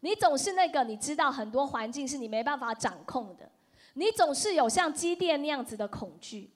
[0.00, 3.50] 你总是那个，你知道很多环境是你没办法掌控的。
[3.94, 6.50] 你总是有像机电那样子的恐惧，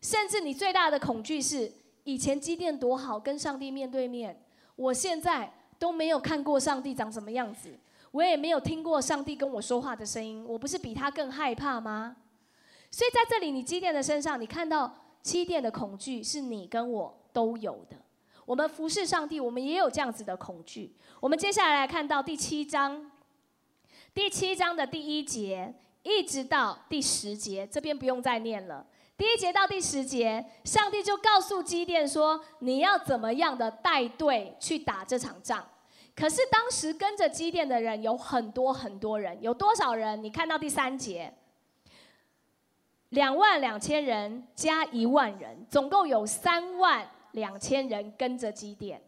[0.00, 1.70] 甚至你最大的恐惧是
[2.04, 4.40] 以前机电多好，跟上帝面对面，
[4.76, 7.76] 我现在都没有看过上帝长什么样子，
[8.12, 12.16] 我也没有听过上帝跟我说话的声音，我不是比他更害怕吗？
[12.90, 17.96] 所以在这里，你机电的身上，你看到机电的恐惧是你跟我都有的。
[18.48, 20.90] 我们服侍上帝，我们也有这样子的恐惧。
[21.20, 23.10] 我们接下来来看到第七章，
[24.14, 28.86] 第七章的第一节一直到第十节，这边不用再念了。
[29.18, 35.62] 第一节到第十节，上帝就告诉基甸说：“你要怎么样的带队去打这场仗？”
[36.16, 40.24] 可是当时跟着基甸的人有很多很多人，有多少人？
[40.24, 41.30] 你看到第三节，
[43.10, 47.06] 两万两千人加一万人，总共有三万。
[47.32, 49.02] 两千人跟着基甸，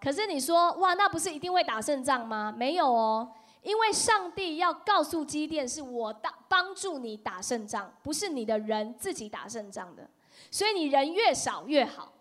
[0.00, 2.52] 可是你说哇，那不是一定会打胜仗吗？
[2.56, 10.08] 没有哦，因为上帝要告诉基甸，是我打帮助你打胜仗，不是你的人自己打胜仗的。
[10.50, 12.12] 所以你人越少越好，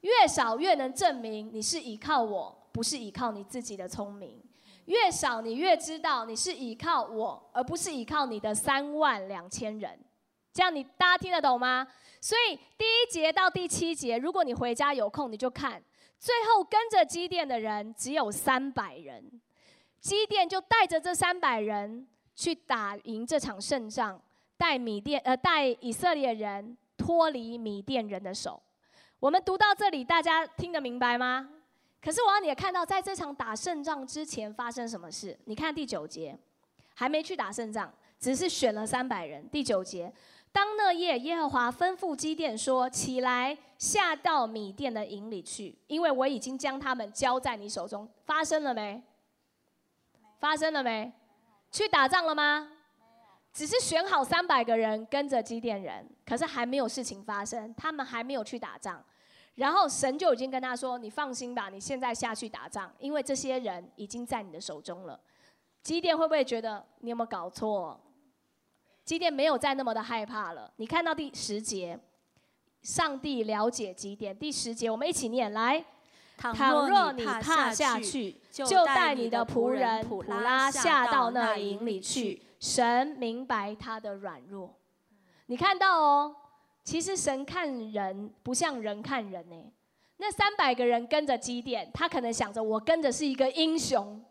[0.00, 4.40] 越少越能证明你是依靠我，不是依靠你自己的聪明。
[4.86, 9.98] 越少你越知道你是依靠我，而不是依靠你的三万两千人。
[10.52, 11.86] 这样你大家听得懂吗？
[12.20, 15.80] 所以第一节到第七节，如果你回家有空，你就看。
[16.18, 19.40] 最后跟着基甸的人只有三百人，
[20.00, 24.20] 基甸就带着这三百人去打赢这场胜仗，
[24.56, 28.60] 带米甸呃带以色列人脱离米甸人的手。
[29.20, 31.48] 我们读到这里，大家听得明白吗？
[32.02, 35.38] 可是我要你也看到，在这场打胜仗之前发生什么事？
[35.44, 36.36] 你看第九节，
[36.94, 39.48] 还没去打胜仗，只是选了三百人。
[39.50, 40.12] 第九节。
[40.58, 49.00] 当那夜，耶和华吩咐基甸说：“起来，下到米甸的营里去，因为我已经将他们交在你手中。”发生了没？
[50.40, 51.12] 发生了没？
[51.70, 52.72] 去打仗了吗？
[53.52, 59.00] 只是选好三百个人跟着基甸人，可是还没有事情发生，他们还没有去打仗。
[59.54, 65.20] 然后神就已经跟他说：“你放心吧，你现在下去打仗，因为这些人已经在你的手中了。”
[65.84, 68.00] 基甸会不会觉得你有没有搞错？
[69.08, 70.70] 基甸没有再那么的害怕了。
[70.76, 71.98] 你看到第十节，
[72.82, 74.36] 上帝了解基甸。
[74.36, 75.82] 第十节，我们一起念来：
[76.36, 82.42] 倘若你怕下去，就带你的仆人普拉下到那营里去。
[82.60, 84.74] 神明白他的软弱。
[85.46, 86.36] 你看到哦，
[86.84, 89.56] 其实神看人不像人看人呢。
[90.18, 94.22] 那三百个人跟着基甸，他可能想着我跟着是一个英雄，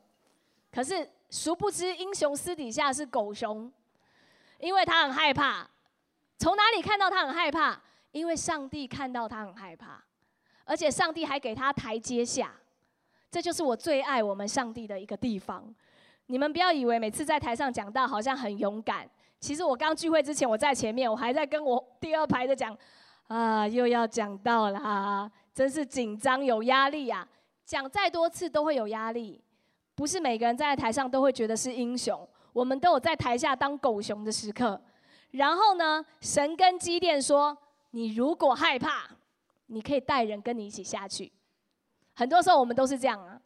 [0.72, 3.72] 可是殊不知英雄私底下是狗熊，
[4.60, 5.68] 因为他很害怕。
[6.38, 7.80] 从哪里看到他很害怕？
[8.12, 10.04] 因为上帝看到他很害怕，
[10.66, 12.52] 而且上帝还给他台阶下。
[13.30, 15.64] 这就是我最爱我们上帝的一个地方。
[16.28, 22.78] 你们不要以为每次在台上讲到好像很勇敢，其实我刚聚会之前我在前面，我还在跟我第二排的讲，
[23.28, 25.32] 啊，又要讲到了、啊。
[25.54, 27.28] 真是紧张有压力啊！
[27.66, 29.44] 讲再多次都会有压力，
[29.96, 32.30] 不是每个人站在台上都会觉得是英雄。
[32.58, 34.82] 我们都有在台下当狗熊的时刻。
[35.30, 37.56] 然后呢，神跟基甸说
[37.92, 39.08] ：“你如果害怕，
[39.68, 41.32] 你可以带人跟你一起下去。”
[42.16, 43.40] 很多时候我们都是这样啊，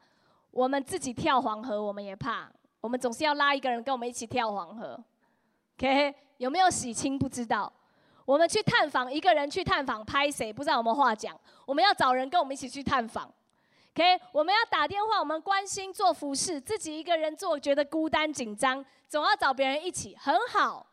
[0.49, 2.49] 我们自己跳黄河我们也怕，
[2.79, 4.97] 我们总是要拉一个人跟我们一起跳黄河。
[5.77, 7.69] OK，有没有洗清不知道？
[8.23, 10.53] 我们去探访一个人，去探访拍谁？
[10.53, 11.37] 不知道有没有话讲？
[11.65, 13.29] 我们要找人跟我们一起去探访
[13.93, 14.19] ，OK？
[14.31, 20.85] 我们要打电话，我们关心做服饰，自己一个人做觉得孤单紧张，总要找别人一起，很好，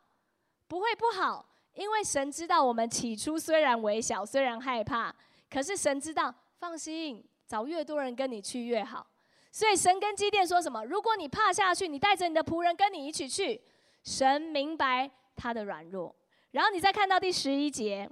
[0.67, 5.13] 不会不好，因为神知道我们起初虽然微小，虽然害怕，
[5.49, 9.05] 可是神知道，放心，找越多人跟你去越好。
[9.51, 10.85] 所以神跟基甸说什么？
[10.85, 13.59] 如果你怕下去，你带着你的仆人跟你一起去，
[14.03, 16.15] 神明白他的软弱。
[16.51, 18.09] 然后你再看到第十一节，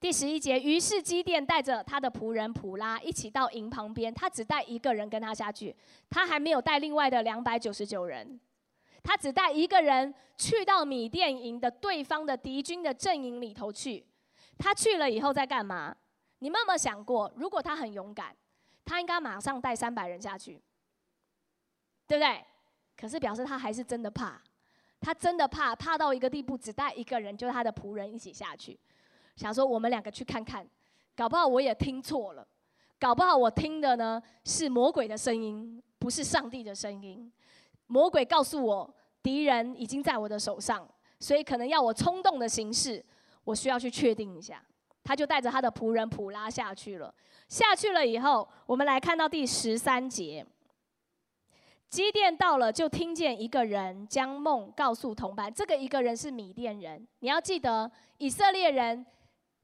[0.00, 5.74] 第十一节，于是基甸带着他的仆人普拉一起到营旁边，他只带一个人跟他下去，
[6.08, 8.38] 他还没有带另外的两百九十九人，
[9.02, 14.04] 他只带一个人去到米甸营的对方的敌军的阵营里头去。
[14.56, 15.94] 他去了以后在干嘛？
[16.38, 18.36] 你们有没有想过，如果他很勇敢，
[18.84, 20.60] 他应该马上带三百人下去，
[22.06, 22.44] 对不对？
[22.96, 24.40] 可是表示他还是真的怕。
[25.00, 28.76] 他真的怕，怕到一个地步，只带一个人，就是他的仆人一起下去，
[29.38, 30.68] 想说我们两个去看看，
[31.14, 32.44] 搞不好我也听错了，
[32.98, 37.32] 搞不好我听的呢是魔鬼的声音，不是上帝的声音。
[37.86, 40.86] 魔鬼告诉我，敌人已经在我的手上，
[41.20, 43.04] 所以可能要我冲动的形式，
[43.44, 44.60] 我需要去确定一下。
[45.04, 47.14] 他就带着他的仆人普拉下去了。
[47.48, 50.44] 下去了以后，我们来看到第十三节。
[51.88, 55.50] 基甸到了，就听见一个人将梦告诉同伴。
[55.50, 57.08] 这个一个人是米甸人。
[57.20, 59.06] 你要记得，以色列人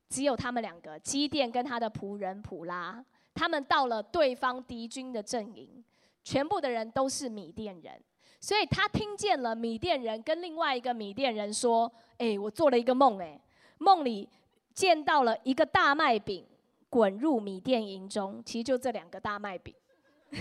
[0.09, 3.05] 只有他们两个，基甸跟他的仆人普拉。
[3.35, 5.85] 他们到了对方敌军的阵营，
[6.23, 8.01] 全部的人都是米甸人。
[8.41, 13.41] 所以他听见了米甸人跟另外一个米甸人说：“哎，我做了一个梦，哎，
[13.79, 14.29] 梦里
[14.73, 16.47] 见到了一个大麦饼
[16.89, 18.43] 滚入米甸营中。
[18.45, 19.75] 其实就这两个大麦饼。”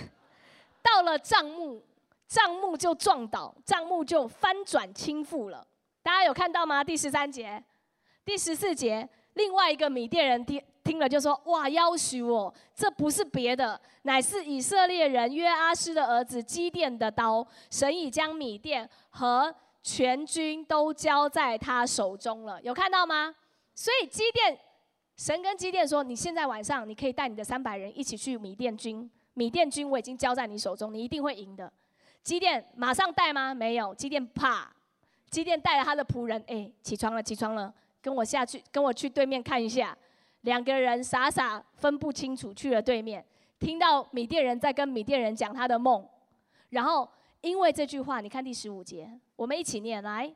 [0.83, 1.81] 到了帐幕，
[2.27, 5.65] 帐幕就撞倒，帐幕就翻转倾覆了。
[6.03, 6.83] 大家有看到吗？
[6.83, 7.63] 第十三节、
[8.25, 17.45] 第十四节，另外一个米甸人听听了就说：“哇，要许我，这不是别的，乃是以色列人约阿施的儿子基甸的刀。
[17.71, 22.61] 神已将米甸和全军都交在他手中了。
[22.61, 23.33] 有看到吗？
[23.73, 24.59] 所以基甸，
[25.15, 31.71] 神跟基甸说：你现在晚上你可以带你的三百人一起去米甸军。”米甸军我已经交在你手中，你一定会赢的。
[32.21, 33.51] 基甸马上带吗？
[33.51, 34.71] 没有，基甸怕。
[35.31, 37.73] 基甸带了他的仆人，哎，起床了，起床了，
[38.03, 39.97] 跟我下去，跟我去对面看一下。
[40.41, 43.25] 两个人傻傻分不清楚，去了对面，
[43.59, 46.05] 听到米甸人在跟米甸人讲他的梦，
[46.71, 50.31] 然后因为这句话，你看第十五节，我们一起念来。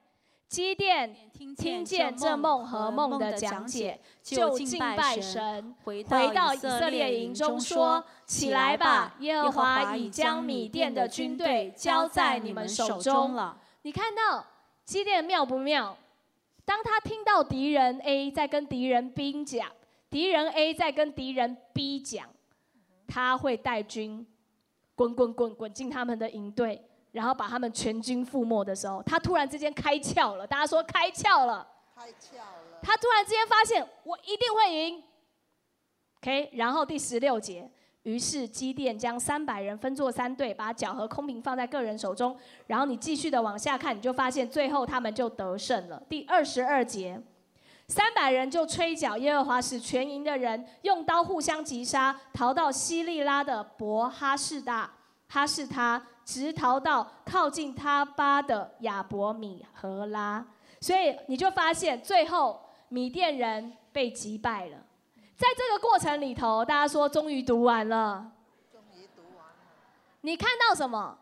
[0.48, 14.42] 基甸听见这梦和梦的讲解，就敬拜神，回到以色列营中说：“起来吧，耶和华已将米甸的军队交在你们手中了。”你看到
[14.86, 15.98] 基甸妙不妙？
[16.68, 19.72] 当他听到敌人 A 在跟敌人 B 讲，
[20.10, 22.28] 敌人 A 在跟敌人 B 讲，
[23.08, 24.28] 他会带军
[24.94, 26.84] 滚滚滚滚进他们的营队。
[27.14, 30.46] 然后把他们全军覆没的时候，他突然之间开窍了。
[30.46, 32.80] 大家说开窍了，开窍了。
[32.84, 35.04] 他突然之间发现，我一定会赢。
[36.18, 37.72] OK，然后第十六节，
[38.08, 42.34] 于是基甸将三百人分作三队，把脚和空瓶放在个人手中。
[42.68, 46.02] 然后你继续的往下看，你就发现最后他们就得胜了。
[46.08, 47.22] 第二十二节，
[47.90, 54.90] 三百人就吹角，耶和华使全营的人用刀互相击杀，逃到西利拉的伯哈士大，
[55.28, 56.02] 哈士他。
[56.24, 60.46] 直逃到靠近他巴的亚伯米和拉，
[60.82, 64.78] 所以你就发现最后米甸人被击败了。
[65.38, 68.32] 在这个过程里头，大家说终于读完了。
[68.72, 69.54] 终于读完了。
[70.22, 71.16] 你看到什么？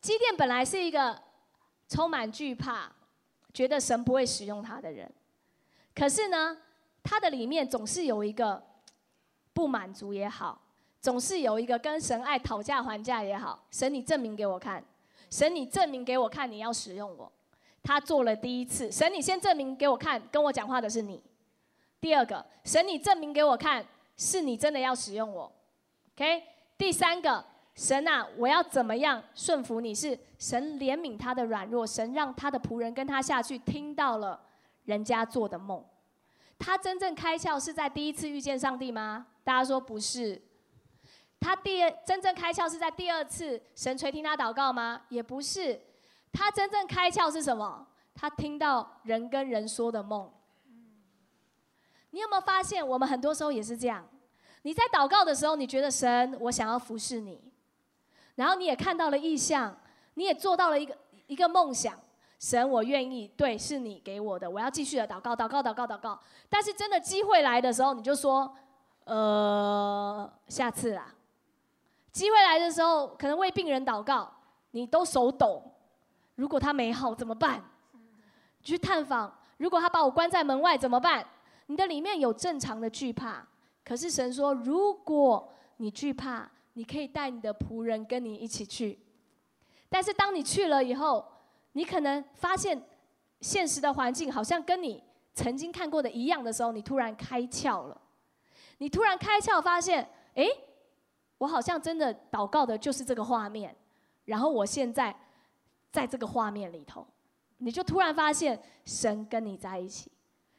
[0.00, 1.20] 基甸本来是一个
[1.86, 2.90] 充满惧怕，
[3.52, 5.12] 觉得神不会使用他的人，
[5.94, 6.56] 可是呢，
[7.02, 8.62] 他的里面总是有一个
[9.52, 10.58] 不满足也好。
[11.00, 14.82] 总是有一个跟神爱讨价还价也好，神你证明给我看，
[15.30, 17.30] 神你证明给我看你要使用我。
[17.82, 21.22] 他做了第一次，神你先证明给我看，跟我讲话的是你。
[22.00, 23.84] 第二个，神你证明给我看，
[24.16, 25.52] 是你真的要使用我。
[26.14, 26.42] OK，
[26.76, 27.44] 第三个，
[27.74, 29.94] 神啊，我要怎么样顺服你？
[29.94, 34.40] 是神怜悯他的软弱，神让他的仆人跟他下去，听到了
[34.84, 35.84] 人家做的梦。
[36.58, 39.26] 他真正开窍是在第一次遇见上帝吗？
[39.44, 40.40] 大家说不是。
[41.40, 45.02] 他第二真正开窍是在第二次神垂听他祷告吗？
[45.08, 45.80] 也不是，
[46.32, 47.86] 他真正开窍是什么？
[48.14, 50.28] 他听到人跟人说的梦。
[52.10, 54.06] 你有没有发现，我们很多时候也是这样？
[54.62, 57.40] 你在祷告的时候，你觉得神，我想要服侍你，
[58.34, 59.76] 然后你也看到了意象，
[60.14, 60.96] 你也做到了一个
[61.26, 61.94] 一个梦想，
[62.38, 66.18] 神，我愿意，对，是你给我的，我要继续的祷告，祷告，祷告，祷告。
[66.48, 68.52] 但是真的机会来的时候，你就说，
[69.04, 71.14] 呃，下次啦。
[72.10, 74.28] 机会来的时候，可能为病人祷告，
[74.72, 75.62] 你都手抖。
[76.34, 77.62] 如果他没好怎么办？
[78.62, 81.24] 去探访，如果他把我关在门外怎么办？
[81.68, 83.42] 你的里面有正常的惧怕，
[83.82, 88.98] 可是神说，如果你惧怕，你可以带你的仆人跟你一起去。
[89.88, 91.24] 但是当你去了以后，
[91.72, 92.78] 你可能发现
[93.40, 95.02] 现实的环境好像跟你
[95.32, 97.98] 曾经看过的一样的时候，你突然开窍了。
[98.78, 100.44] 你突然开窍，发现，哎。
[101.38, 103.72] 我好像真的祷告的就是这个画面，
[104.24, 105.16] 然后我现在
[105.92, 107.06] 在这个画面里头，
[107.58, 110.10] 你就突然发现神跟你在一起，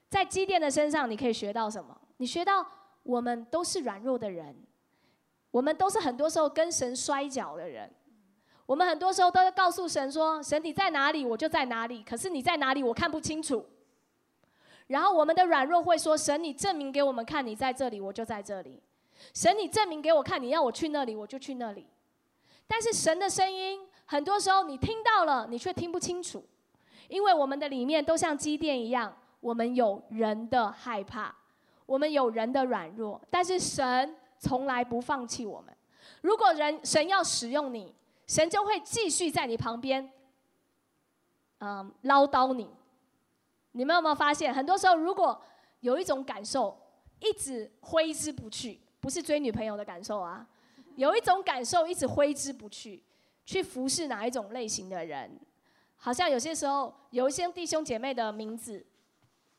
[0.09, 1.95] 在基甸的身上你可以学到什么？
[2.17, 2.65] 你学到
[3.03, 4.55] 我们都是软弱的人，
[5.51, 7.89] 我们都是很多时候跟神摔跤的人，
[8.65, 13.65] 我们很多时候都在告诉神说：“神你在哪里，我就在哪里。”可是你在哪里，我看不清楚。
[14.87, 18.81] 然后我们的软弱会说：“神你证明给我们看，你在这里，我就在这里。”
[19.33, 21.85] 神，你证明给我看，你要我去那里，我就去那里。
[22.65, 26.43] 但是神的声音，很多时候你听到了，你却听不清楚，
[27.07, 31.33] 因为我们的里面都像积电一样，我们有人的害怕，
[31.85, 33.21] 我们有人的软弱。
[33.29, 35.75] 但是神从来不放弃我们。
[36.21, 37.93] 如果人神要使用你，
[38.27, 40.11] 神就会继续在你旁边，
[41.59, 42.69] 嗯，唠叨你。
[43.71, 45.39] 你们有没有发现，很多时候如果
[45.81, 46.77] 有一种感受
[47.19, 48.79] 一直挥之不去？
[48.99, 50.45] 不是追女朋友的感受啊，
[50.95, 53.01] 有一种感受一直挥之不去，
[53.45, 55.39] 去服侍哪一种类型的人，
[55.95, 58.85] 好像有些时候有一些弟兄姐妹的名字，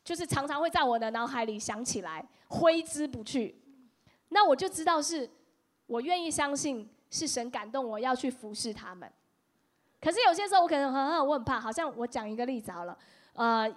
[0.03, 3.55] 就是常常会在我的脑海里想起来，挥之不去。
[4.29, 5.29] 那我就知道是，
[5.85, 9.11] 我愿意相信是神感动我要去服侍他们。
[9.99, 12.97] 可是有些时候我可能很很我很怕，好像我讲一个例子好了，
[13.33, 13.73] 呃，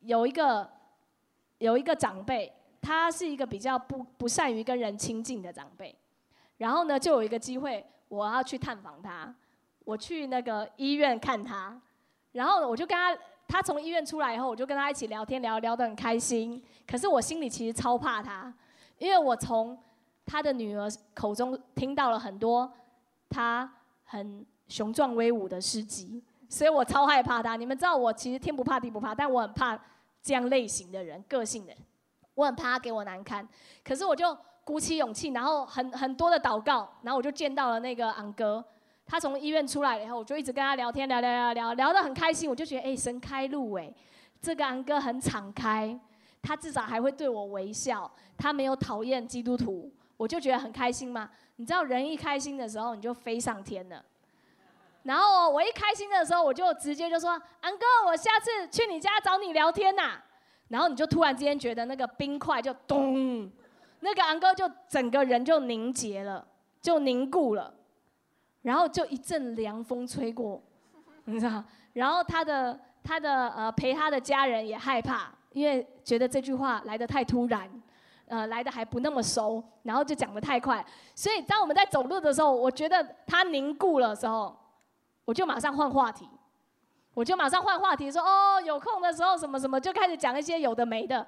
[0.00, 0.70] 有一个
[1.58, 2.52] 有一个长辈。
[2.78, 5.92] 他是一个比较不不善于跟人亲近的长辈，
[6.58, 9.34] 然后呢，就有一个机会，我要去探访他，
[9.84, 11.76] 我去那个医院看他，
[12.30, 13.12] 然后我就跟他，
[13.48, 16.62] 他从医院出来以后，我就跟他一起聊天，聊聊得很开心。
[16.86, 18.52] 可是我心里其实超怕他，
[18.98, 19.78] 因为我从
[20.24, 22.70] 他的女儿口中听到了很多
[23.30, 23.72] 他
[24.04, 27.56] 很雄壮威武的事迹，所以我超害怕他。
[27.56, 29.78] 你们知道我其实天不怕地不怕，但我很怕
[30.22, 31.78] 这样类型的人，个性的人。
[32.34, 33.46] 我很怕他给我难堪，
[33.84, 38.62] 可是我就鼓起勇气，然后很很多的祷告，然后我就见到了那个昂哥。
[39.06, 42.50] 他从医院出来以后，我就一直跟他聊天，聊聊聊聊，聊得很开心。
[42.50, 43.92] 我就觉得，哎，神开路哎，
[44.42, 45.98] 这个昂哥很敞开，
[46.42, 51.30] 他至少还会对我微笑，他没有讨厌基督徒，我就觉得很开心嘛。
[51.56, 54.04] 你知道，人一开心的时候，你就飞上天了。
[55.04, 60.20] 然后我一开心的时候，我就直接就说，昂哥，我下次去你家找你聊天呐。
[60.68, 63.48] 然后你就突然之间觉得那个冰块就咚，
[64.00, 66.44] 那个昂哥就整个人就凝结了，
[66.82, 67.72] 就凝固了，
[68.66, 70.60] 然后就一阵凉风吹过，
[71.26, 71.62] 你知道？
[71.92, 77.70] 然后他的他的呃陪他的家人也害怕，因为觉得这句话来的太突然，
[78.26, 84.56] 呃来的还不那么熟，然后就讲的太快，所以当我们在走路的时候，我觉得他凝固了时候，
[85.24, 86.28] 我就马上换话题。
[87.14, 91.26] 我就马上换话题说哦，有空的时候什么什么就开始讲一些有的没的。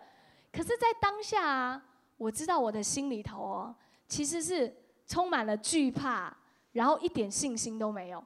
[0.53, 1.83] 可是，在当下啊，
[2.19, 3.75] 我知道我的心里头哦，
[4.07, 4.71] 其实是
[5.07, 6.37] 充满了惧怕，
[6.73, 8.23] 然后一点信心都没有。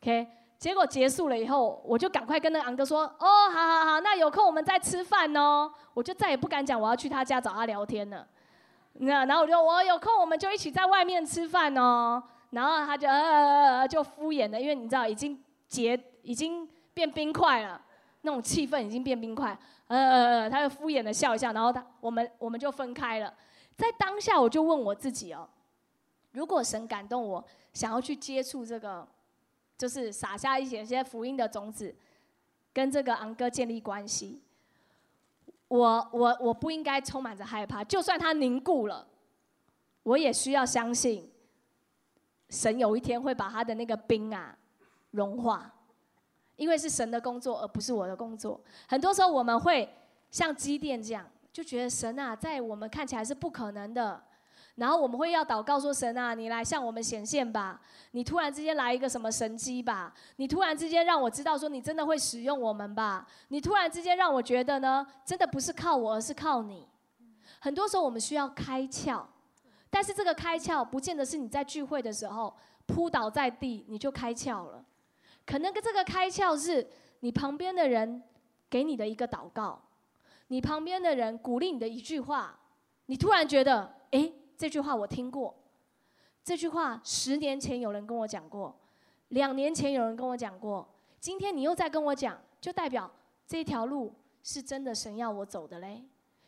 [0.00, 0.26] OK，
[0.58, 8.26] 结果结束了以后，我就赶快跟那个昂哥说：“哦，好好好，那有空我们再吃饭哦。”我就再也不敢讲我要去他家找他聊天了。
[8.94, 12.22] 那然后我就我有空我们就一起在外面吃饭哦。
[12.50, 17.80] 然后他就呃呃呃就敷衍的，因为你知道已经结已经变冰块了，
[18.22, 19.56] 那种气氛已经变冰块。
[19.86, 23.32] 呃，他就敷衍的笑一下，然后他我们我们就分开了。
[23.76, 25.48] 在当下我就问我自己哦，
[26.32, 29.06] 如果神感动我，想要去接触这个。
[29.78, 31.96] 就是撒下一些些福音的种子，
[32.70, 34.38] 跟这个昂哥建立关系。
[35.68, 39.06] 我我我不应该充满着害怕，就算它凝固了，
[40.02, 41.26] 我也需要相信，
[42.50, 44.54] 神有一天会把他的那个冰啊
[45.12, 45.74] 融化，
[46.56, 48.60] 因为是神的工作，而不是我的工作。
[48.86, 49.88] 很多时候我们会
[50.30, 54.22] 像积电这样，就觉得神啊，在我们看起来是不可能的。
[54.80, 57.78] 然后我们会要祷告说：“神啊，你来向我们显现吧！
[58.12, 60.10] 你突然之间来一个什么神机吧！
[60.36, 63.26] 你突然之间让我知道说你真的会使用我们吧！
[63.48, 66.88] 你突然之间让我觉得呢，真的不是靠我，而是靠你。
[67.58, 69.22] 很多时候我们需要开窍，
[69.90, 72.56] 但是这个开窍不见得是你在聚会的时候
[72.86, 74.82] 扑倒在地你就开窍了，
[75.44, 76.88] 可能跟这个开窍是
[77.20, 78.22] 你旁边的人
[78.70, 79.78] 给你的一个祷告，
[80.46, 82.58] 你旁边的人鼓励你的一句话，
[83.04, 85.54] 你突然觉得，哎。”这句话我听过，
[86.44, 88.78] 这句话十年前有人跟我讲过，
[89.28, 90.86] 两年前有人跟我讲过，
[91.18, 93.10] 今天你又在跟我讲，就代表
[93.46, 96.04] 这条路是真的神要我走的嘞。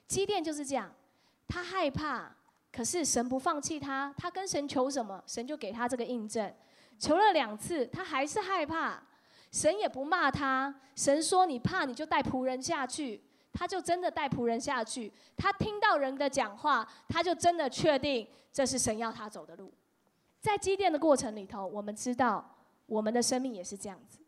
[0.06, 0.92] 基甸就是这样，
[1.48, 2.30] 他害怕，
[2.70, 6.54] 可是神不放弃他，他跟神求什么，神就给他这个印证。
[6.98, 9.02] 求了两次，他还是害怕，
[9.50, 13.22] 神也不骂他，神说你怕你就带仆人下去。
[13.52, 19.72] 他就真的带仆人下去，他听到人的讲话，他就真的确定这是神要他走的路。
[20.40, 22.44] 在积淀的过程里头，我们知道
[22.86, 24.18] 我们的生命也是这样子。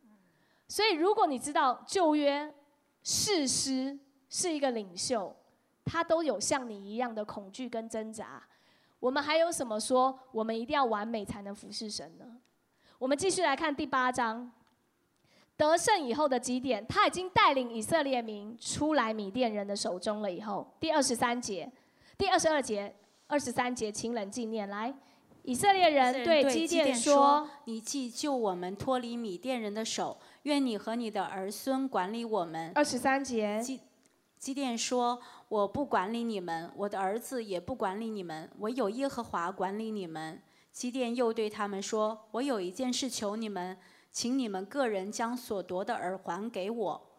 [0.69, 2.55] 所以，如果你知道旧约
[3.03, 3.99] 士师
[4.29, 5.35] 是一个领袖，
[5.85, 8.43] 他都有像你一样的恐惧跟挣扎，
[9.01, 12.25] 我们还有什么说我们一定要完美才能服侍神呢？
[12.99, 14.51] 我们继续来看第八章。
[15.57, 20.31] 得胜以后的几点，他已经带领以色列民出来米甸人的手中了。
[20.31, 21.71] 以后第二十三节、
[22.19, 22.93] 第二十二节、
[23.29, 24.93] 二十三节，请冷静念来。
[25.45, 33.79] 以色列人对基甸说：“你既救我们脱离米甸人的手，愿你和你的儿孙管理我们。”二十三节，基
[34.39, 40.41] 基甸说：“我不管理你们，我的儿子也不管理你们，唯有耶和华管理你们。”
[40.73, 43.77] 基甸又对他们说：“我有一件事求你们。”
[44.15, 47.11] 请你们个人将所夺的耳环给我。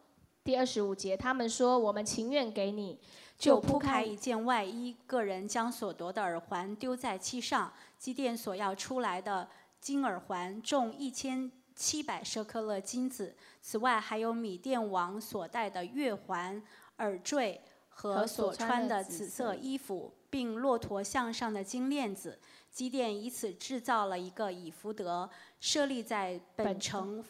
[0.42, 2.98] 第二十五节，他们说：“我们情愿给你。”
[3.36, 7.70] 就铺开一件外衣，个人将所夺的耳环丢在漆上。
[7.98, 9.46] 基甸所要出来的
[9.78, 16.62] 金耳环重一千七百舍克勒金子，此外还有米甸王所戴的月环、
[16.96, 22.40] 耳坠和所穿的紫色衣服，并骆驼项上的金链子。
[22.76, 27.24] 基甸以此制造了一个以福德，设立在本城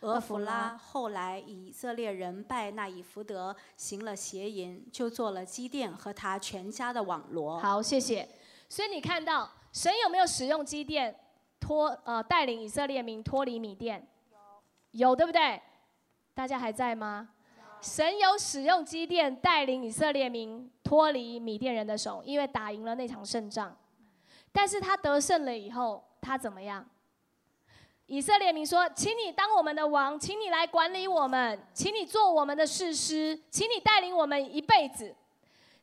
[0.00, 0.76] 俄弗拉。
[0.76, 7.58] 后来以色列人拜那以福德，行了邪淫，就做了基甸和他全家的网罗。
[7.60, 8.28] 好，谢谢。
[8.68, 11.18] 所以你看到神有没有使用基甸
[11.58, 14.06] 脱呃带领以色列民脱离米甸？
[14.92, 15.62] 有，有对不对？
[16.34, 17.30] 大家还在吗？
[17.80, 23.74] 神有使用基甸带领以色列民脱离米甸人的手，因为打赢了那场胜仗。
[24.52, 26.84] 但是他得胜了以后，他怎么样？
[28.06, 35.14] 以色列民说：“请你当我们的王，请你来管理我们，请你做我们的士师，请你带领我们一辈子。”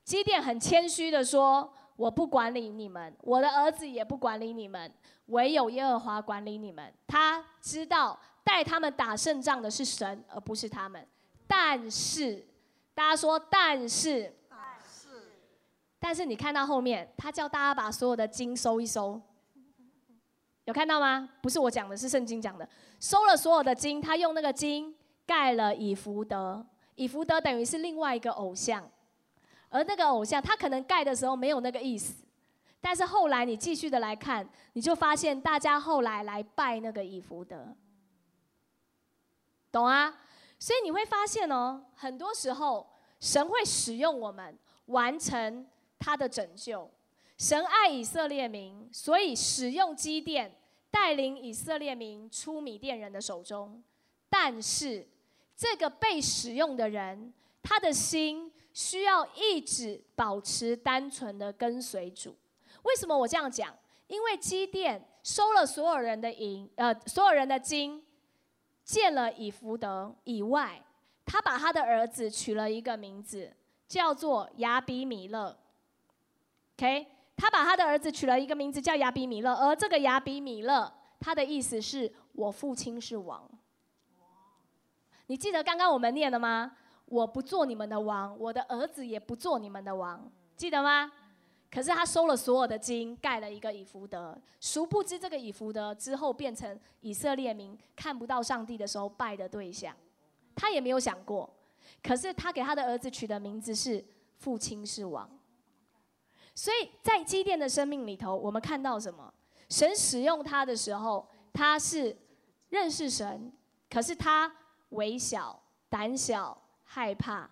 [0.03, 4.93] 基甸很谦虚的说：“我不管理你们，我的儿子也不管理你们，
[5.28, 6.93] 唯有耶和华管理你们。
[7.07, 11.07] 他知道带他们打胜仗的是神，而不是他们。
[11.47, 12.45] 但是，
[12.93, 14.34] 大家说，但是。”
[16.08, 19.22] 但是你看到后面，他叫大家把所有的金收一收，
[20.64, 21.28] 有看到吗？
[21.41, 22.66] 不是我讲的，是圣经讲的。
[22.97, 24.95] 收了所有的金，他用那个金
[25.26, 28.89] 盖了以福德，以福德等于是另外一个偶像，
[29.68, 32.24] 而那个偶像他可能盖的时候没有那个意思，
[32.80, 37.76] 但是后来你继续的来看，你就发现大家后来来拜那个以福德，
[39.74, 40.18] 懂啊？
[40.58, 42.89] 所以你会发现哦，很多时候
[43.20, 45.68] 神会使用我们完成。
[46.00, 46.89] 他的拯救，
[47.38, 50.56] 神爱以色列民，所以使用基甸
[50.89, 53.84] 带领以色列民出米甸人的手中。
[54.30, 55.08] 但是，
[55.56, 57.34] 这个被使用的人，
[57.64, 62.36] 他的心需要一直保持单纯的跟随主。
[62.84, 63.76] 为什么我这样讲？
[64.08, 68.02] 因为基甸收了所有人的银，呃，所有人的金，
[68.84, 70.82] 见了以福德以外，
[71.26, 73.54] 他把他的儿子取了一个名字，
[73.88, 75.58] 叫做亚比米勒。
[76.78, 83.50] OK，他把他的儿子取了一个名字叫亚比米勒，而这个亚比米勒，他的意思是我父亲是王。
[85.26, 86.74] 你记得刚刚我们念了吗？
[87.06, 91.12] 我不做你们的王，我的儿子也不做你们的王，记得吗？
[91.72, 94.40] 可是他收了所有的金，盖了一个以福德。
[94.62, 99.96] 殊不知这个以福德之后变成以色列民看不到上帝的时候拜的对象，
[100.56, 101.50] 他也没有想过。
[102.04, 104.06] 可是他给他的儿子取的名字是
[104.38, 105.28] 父亲是王。
[106.58, 109.32] 所以在基甸的生命里头，我们看到什么？
[109.70, 112.18] 神使用他的时候，他是
[112.70, 113.53] 认识神，
[113.88, 114.51] 可是他
[114.89, 117.47] 微小、胆小、害怕，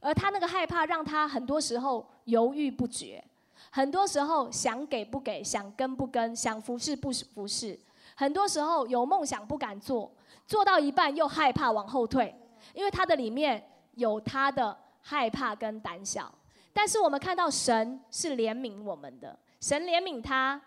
[0.00, 3.22] 而他那个害怕让他很多时候犹豫不决。
[3.70, 7.78] 很多时候想给不给，想跟不跟，想服侍不服侍。
[8.16, 10.10] 很多时候有梦想不敢做，
[10.48, 12.34] 做到一半又害怕往后退，
[12.74, 16.34] 因为他的里面有他的害怕跟胆小。
[16.72, 20.60] 但是我们看到神是怜悯我们的，神怜悯他，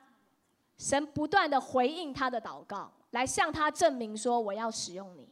[0.77, 5.29] 神不断的回应他的祷告，来向他证明说我要使用你。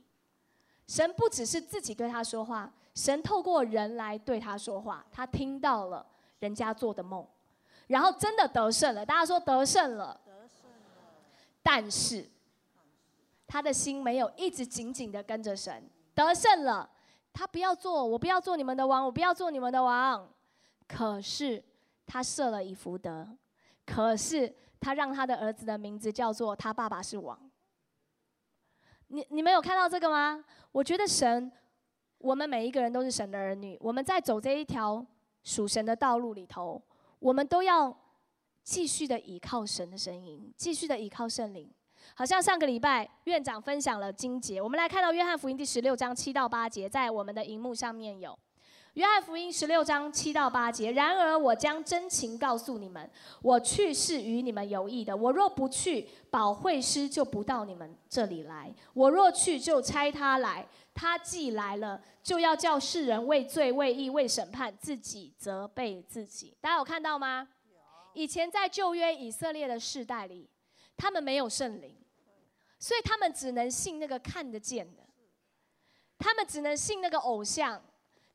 [0.88, 6.06] 神不只是自己对他说话，神透过人来对他说话，他听到了
[6.40, 7.28] 人家做的梦。
[7.88, 10.20] 然后真的得胜了，大家说得胜了。
[10.26, 11.12] 得胜了。
[11.62, 12.26] 但是
[13.48, 15.84] 他的心没有一直紧紧的跟着神。
[16.14, 16.90] 得胜了，
[17.34, 20.28] 他不要做，我不要做你们的王，我不要做你们的王。
[20.90, 21.64] 可是
[22.06, 23.30] 他设了以福德，
[23.86, 27.40] 可是他让他的儿子的名字叫做他爸爸是王。
[29.08, 30.44] 你你们有看到这个吗？
[30.72, 31.52] 我觉得神，
[32.18, 35.06] 我们每一个人都是神的儿女，我们在走这一条
[35.44, 36.82] 属神的道路里头。
[37.20, 37.96] 我们都要
[38.64, 41.72] 继续的倚靠神的声音，继续的倚靠圣灵。
[42.16, 48.38] 好像上个礼拜院长分享了经节，我们来看到约翰福音第十六章七到八节，在我们的荧幕上面有。
[48.94, 50.92] 约翰福音十六章七到八节。
[50.92, 53.10] 然而我将真情告诉你们，
[53.42, 55.16] 我去是与你们有益的。
[55.16, 60.68] 我若不去，保惠师就不到你们这里来；我若去，就差他来。
[60.94, 66.58] 他既来了，就要叫世人为罪、为义、为审判，自己责备自己。
[66.60, 67.48] 大家有看到吗？
[68.14, 70.50] 以前在旧约以色列的世代里，
[70.98, 71.96] 他们没有圣灵，
[72.80, 75.04] 所以他们只能信那个看得见的，
[76.18, 77.82] 他们只能信那个偶像，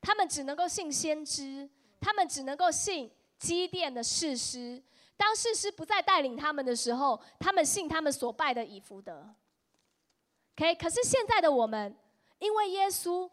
[0.05, 1.67] 他们只能够信先知，
[1.99, 4.79] 他们只能够信基甸的事师。
[5.17, 9.33] 当事师不再带领他们的时候，他们信他们所拜的以福德。
[10.53, 11.95] OK，可是现在的我们。
[12.37, 13.27] 因为耶稣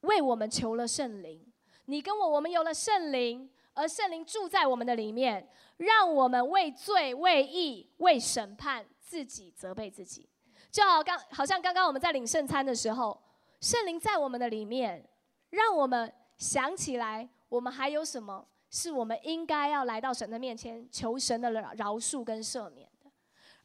[0.00, 1.46] 为我们求了圣灵，
[1.84, 5.46] 你跟我，我们有了圣灵，而圣灵住在我们的里面，
[5.76, 10.26] 让我们为罪、为义、为审判自己责备自己。
[10.72, 13.22] 就好刚，好像刚刚我们在领圣餐的时候，
[13.60, 15.06] 圣灵在我们的里面，
[15.50, 23.10] 让我们想起来，我们还有什么是我们应该要来到神的面前求神的饶恕跟赦免的。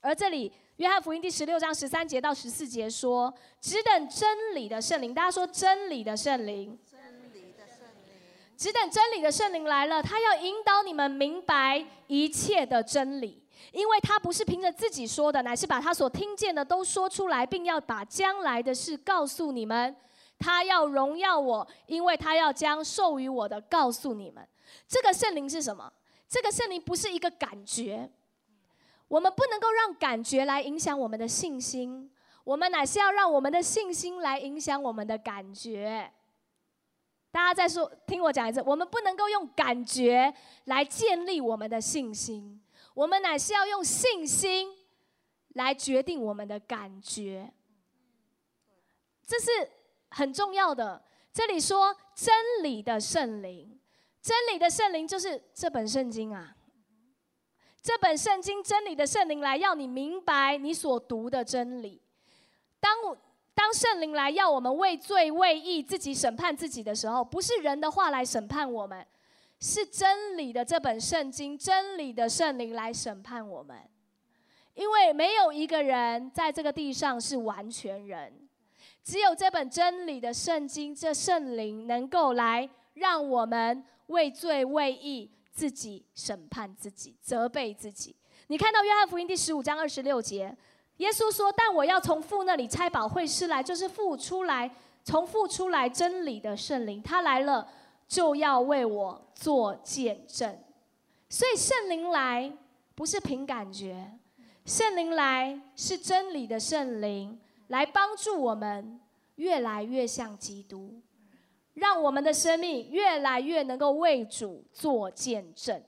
[0.02, 0.52] 而这里。
[0.78, 7.00] 约翰福音第十六章十三节到十四节说：“只等真理的圣灵。”大家说：“真理的圣灵。”真
[7.34, 8.14] 理的圣灵。
[8.58, 19.96] 只等真理的圣灵来了，他要引导你们明白一切的真理，因为他不是凭着自己说的，乃是把他所听见的都说出来，并要把将来的事告诉你们。
[20.38, 24.48] 他要荣耀我，因为他要将授予我的告诉你们。
[24.88, 25.92] 这个圣灵是什么？
[26.28, 28.10] 这个圣灵不是一个感觉。
[29.08, 32.12] 我们不能够让感觉来影响我们的信心，
[32.44, 36.12] 我们乃是要让我们的信心来影响我们的感觉。
[37.32, 40.34] 大家再说，听我讲一次，我们不能够用感觉
[40.66, 42.60] 来建立我们的信心，
[42.94, 44.70] 我们乃是要用信心
[45.50, 47.54] 来决定我们的感觉。
[49.28, 49.70] 这是
[50.16, 51.04] 很重要的。
[51.34, 53.78] 这里说真理的圣灵，
[54.22, 56.56] 真理的圣灵就是这本圣经啊。
[57.82, 62.02] 这本圣经真理的圣灵来，要你明白你所读的真理。
[62.80, 62.96] 当
[63.54, 69.06] 当圣灵来要我们为罪为义自己审判自己的时候，不是人的话来审判我们，
[69.60, 73.78] 是真理的这本圣经真理的圣灵来审判我们。
[74.74, 78.45] 因为没有一个人在这个地上是完全人，
[79.06, 85.32] 只有这本真理的圣经这圣灵能够来让我们为罪为义。
[85.56, 88.14] 自己审判自己，责备自己。
[88.48, 90.54] 你看到约翰福音第十五章二十六节，
[90.98, 94.70] 耶稣说：“但我要从父那里差宝会师来，就是父出来，
[95.06, 97.66] 从父出来真理的圣灵，他来了
[98.06, 100.60] 就要为我做见证。
[101.30, 102.52] 所以圣灵来
[102.94, 104.12] 不是凭感觉，
[104.66, 109.00] 圣灵来是真理的圣灵来帮助我们
[109.36, 111.02] 越来越像基督，
[111.74, 115.84] 让我们的生命越来越能够为主做见证。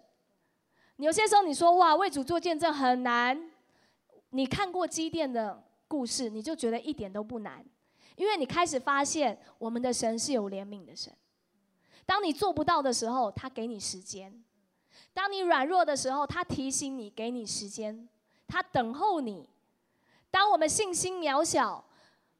[0.97, 3.51] 有些时候你说哇，为主做见证很难，
[4.31, 7.63] 你看过基甸的故事，你就觉得一点都不难，
[8.15, 11.13] 因为你开始发现我们的神是有怜悯的神。
[12.05, 14.31] 当你做不到的时候，他给你时间；
[15.13, 18.09] 当你软弱的时候，他提醒你，给你时间，
[18.47, 19.47] 他等候你。
[20.31, 21.83] 当我们信心渺小，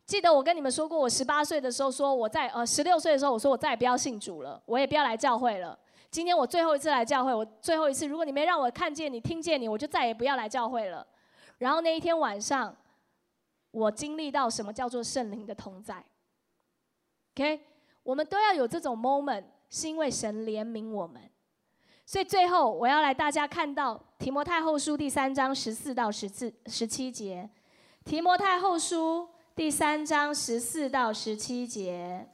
[0.05, 5.77] 记得我跟你们说过，我十八岁的时候说我在呃十六岁的时候我说我再也不要信主了，我也不要来教会了。
[6.09, 11.05] 今天我最后一次来教会，我最后一次，如果你没让我看见你、听见你，我就再也不要来教会了。
[11.57, 12.75] 然后那一天晚上，
[13.71, 16.03] 我经历到什么叫做圣灵的同在。
[17.35, 17.61] OK，
[18.03, 19.43] 我们都要有这种 moment。
[19.69, 21.21] 是因为神怜悯我们，
[22.05, 27.49] 所以最后我要来大家看到提摩太后书第三章十四到十四十七节。
[28.07, 32.29] 提摩太后书第三章十四到十七节。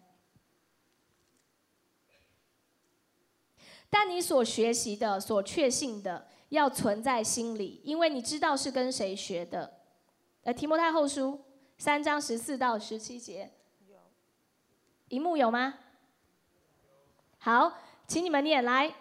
[3.90, 9.80] 但你所学习的、所确信的，要存在心里，因为你知道是跟谁学的。
[10.44, 11.44] 呃，提摩太后书
[11.80, 13.52] 三章十四到十七节。
[13.88, 13.98] 有。
[15.08, 15.74] 荧幕有吗？
[17.40, 18.94] 好，请你们念来。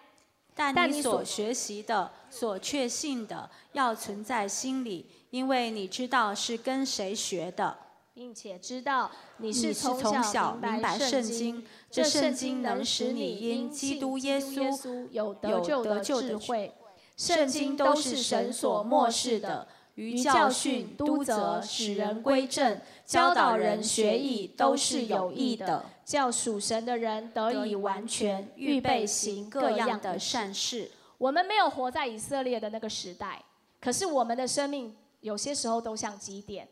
[0.55, 7.75] 但你所学习的、所确信的，要存在心里，因为你知道是跟谁学的，
[8.13, 11.65] 并且知道你是从小明白圣经。
[11.91, 16.75] 这圣经能使你因基督耶稣有得救的智慧。
[17.17, 19.67] 圣经都是神所漠视的。
[19.95, 30.91] 于教训、督责、使人归正、教导人学艺，都是有益的，叫属神的人得以完全，预备行各样的善事。
[31.19, 33.43] 我们没有活在以色列的那个时代，
[33.83, 36.69] 可是我们的生命有些时候都像基点。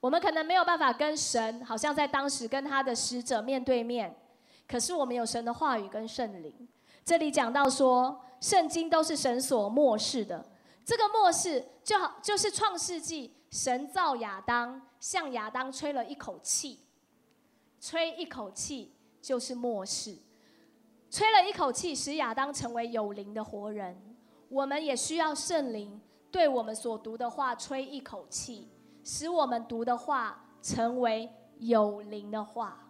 [0.00, 4.16] 我们可能没有办法跟神，好像在当时跟他的使者面对面，
[4.68, 6.68] 可是我们有神的话语跟圣灵。
[7.04, 10.48] 这里讲到说，圣经都是神所漠视的。
[10.84, 16.86] 这个末世就好，就是创世纪，神造亚当，向亚当吹了一口气，
[17.80, 20.16] 吹一口气就是末世，
[21.10, 24.16] 吹了一口气，使亚当成为有灵的活人。
[24.48, 26.00] 我们也需要圣灵
[26.30, 28.68] 对我们所读的话吹一口气，
[29.02, 32.86] 使我们读的话成为有灵的话，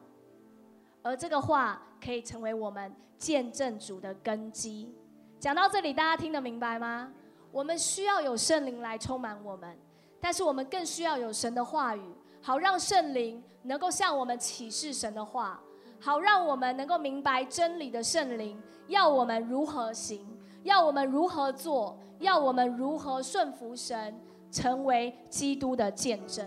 [1.02, 4.92] 而这个话可以成为我们见证主的根基。
[5.38, 7.12] 讲到这里，大家听得明白吗？
[7.52, 9.78] 我们需要有圣灵来充满我们，
[10.20, 12.02] 但是我们更需要有神的话语，
[12.42, 15.60] 好让圣灵能够向我们启示神的话，
[16.00, 20.26] 好让我们能够明白真理的圣灵要我们如何行，
[20.64, 24.14] 要我们如何做，要我们如何顺服神，
[24.50, 26.46] 成为基督的见证。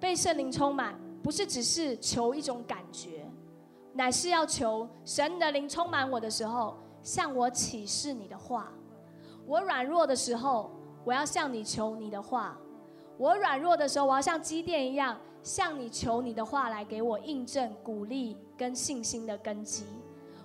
[0.00, 3.26] 被圣灵充满，不是只是求一种感觉，
[3.92, 8.72] 乃是要求神的灵充满我的时候，向我启示你的话。
[9.46, 10.70] 我软弱的时候，
[11.04, 12.56] 我要向你求你的话；
[13.18, 19.84] 我软弱的时候，我要像积电一样向你求你的话，来给我印证、鼓励跟信心的根基。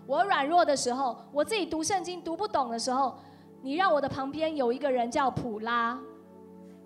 [0.06, 3.16] 我软弱的时候，我自己读圣经读不懂的时候，
[3.62, 6.00] 你让我的旁边有一个人叫普拉，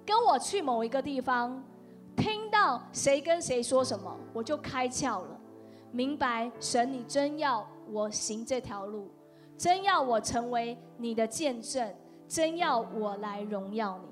[0.05, 1.63] 跟我去某一个地方，
[2.15, 5.39] 听到谁跟谁说什么，我就开窍了，
[5.91, 9.09] 明白神，你真要我行这条路，
[9.57, 11.93] 真要我成为你的见证。
[12.25, 14.07] 真要我来荣耀你，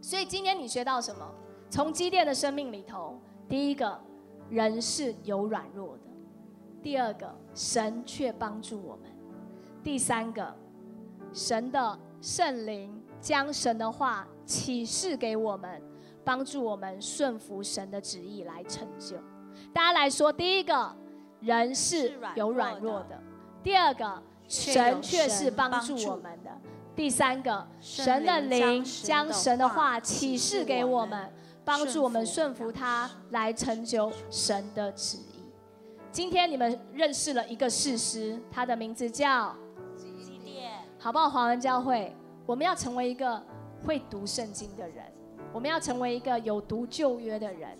[0.00, 1.26] 所以今天你学到什么？
[1.68, 3.18] 从基甸的生命里头，
[3.48, 3.98] 第一个
[4.48, 6.02] 人是有软弱的；
[6.80, 9.10] 第二个，神却帮助我们；
[9.82, 10.54] 第三个，
[11.32, 15.82] 神的圣灵将神的话启示给我们，
[16.24, 19.16] 帮助我们顺服神的旨意来成就。
[19.72, 20.94] 大家来说，第一个
[21.40, 23.16] 人是有软弱的；
[23.62, 26.50] 第二个，神却是帮助我们的。
[26.96, 31.32] 第三个，神的灵将神的话启示给我们，
[31.64, 35.44] 帮助我们顺服他，来成就神的旨意。
[36.12, 39.54] 今天你们认识了一个事实，它的名字叫
[41.02, 41.30] 好不好？
[41.30, 43.42] 华文教会，我们要成为一个
[43.86, 45.02] 会读圣经的人，
[45.50, 47.70] 我们要成为一个有读旧约的人。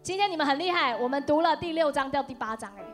[0.00, 2.84] 今天你们很厉害，我们读了第六章到第八章，哎，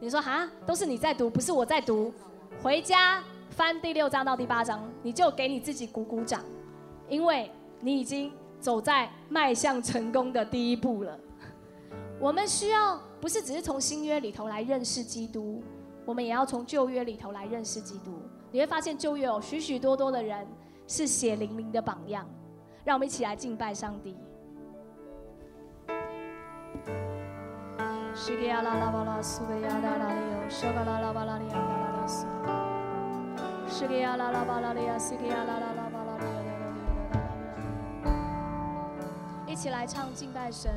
[0.00, 2.12] 你说哈，都是你在读，不是我在读，
[2.60, 3.22] 回家。
[3.50, 6.42] 翻第六章到第八章，你就给你自己鼓鼓掌，
[7.08, 7.48] 因为
[7.78, 11.16] 你已经走在迈向成功的第一步了。
[12.18, 15.62] 我们需要不是只是从新约里头来认识基督，
[16.04, 18.10] 我们也要从旧约里头来认识基督。
[18.54, 20.46] 你会发现旧约有许许多多的人
[20.86, 22.24] 是血淋淋的榜样。
[22.84, 24.16] 让我们一起来敬拜上帝。
[28.14, 32.28] 西吉亚拉拉巴拉苏贝亚达拉里欧，沙嘎拉拉巴拉里亚达拉拉苏，
[33.66, 37.42] 西吉亚拉拉巴拉里亚，西吉亚拉拉拉巴拉里亚达拉里亚达拉
[38.04, 39.52] 里亚。
[39.52, 40.70] 一起来唱敬拜神。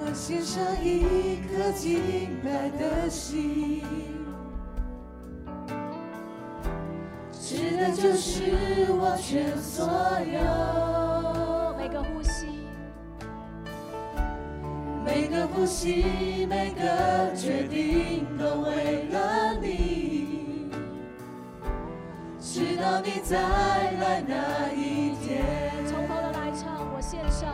[0.00, 3.82] 我献上一颗敬拜的心，
[7.74, 8.40] 指的就是
[8.92, 9.84] 我全所
[10.32, 10.38] 有。
[11.76, 12.46] 每个呼吸，
[15.04, 20.70] 每个呼吸，每个决定，都为了你，
[22.38, 25.44] 直到你再来那一天。
[25.84, 27.52] 从头的来唱，我献上。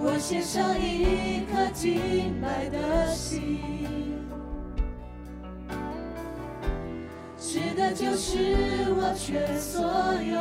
[0.00, 4.03] 我献上一颗敬拜的心，
[7.54, 8.36] 指的就是
[8.96, 9.80] 我全所
[10.24, 10.34] 有。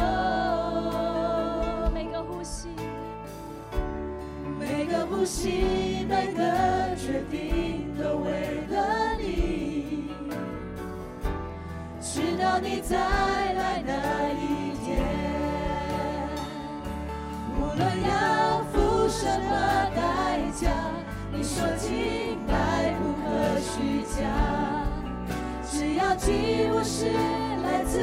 [1.94, 2.70] 每个呼吸，
[4.60, 6.42] 每个呼吸，每个
[6.96, 10.10] 决定，都为了你，
[12.02, 13.94] 直到你再来那
[14.34, 14.98] 一天。
[17.60, 19.54] 无论要付什么
[19.96, 20.68] 代价，
[21.32, 24.26] 你说清白不可虚假，
[25.74, 27.10] 只要祭物是
[27.64, 27.98] 来自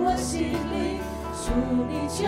[0.00, 0.98] 我心里，
[1.36, 1.52] 主
[1.86, 2.24] 你就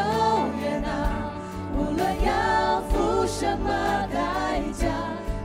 [0.60, 1.32] 悦纳。
[1.74, 3.70] 无论要付什么
[4.12, 4.92] 代价，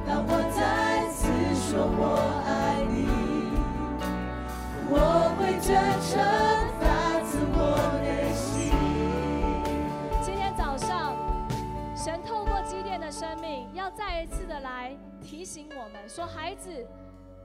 [0.05, 3.07] 当我再次说我爱你，
[4.89, 6.19] 我会真诚
[6.77, 6.83] 发
[7.23, 7.57] 自我
[8.03, 8.75] 内心。
[10.21, 11.15] 今天早上，
[11.95, 14.91] 神透过基甸的生命，要再一次的来
[15.21, 16.85] 提醒我们说：孩子，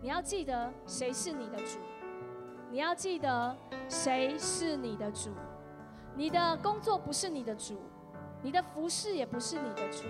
[0.03, 1.79] 你要记得谁是你的主，
[2.69, 3.57] 你要记得
[3.89, 5.31] 谁是你的主。
[6.17, 7.81] 你的工作不是你的主，
[8.43, 10.03] 你的服饰也不是你的主，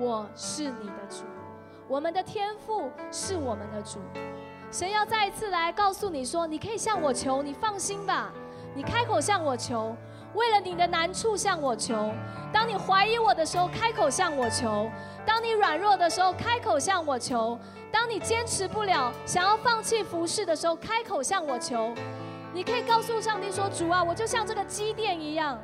[0.00, 1.22] 我是你的主。
[1.86, 4.00] 我们的天赋是我们的主。
[4.72, 8.32] 神要再一次来告诉你说：你可以向我求，你放心吧，
[8.74, 9.94] 你开口向我求。
[10.34, 12.12] 为了你的难处向我求，
[12.52, 14.90] 当你怀疑我的时候，开口向我求；
[15.24, 17.58] 当你软弱的时候，开口向我求；
[17.90, 21.92] 当你坚持不了，想要放弃服侍的时候，开口向我求。
[22.52, 25.58] 你可以告诉上帝说：“主啊，我就像这个基甸一样，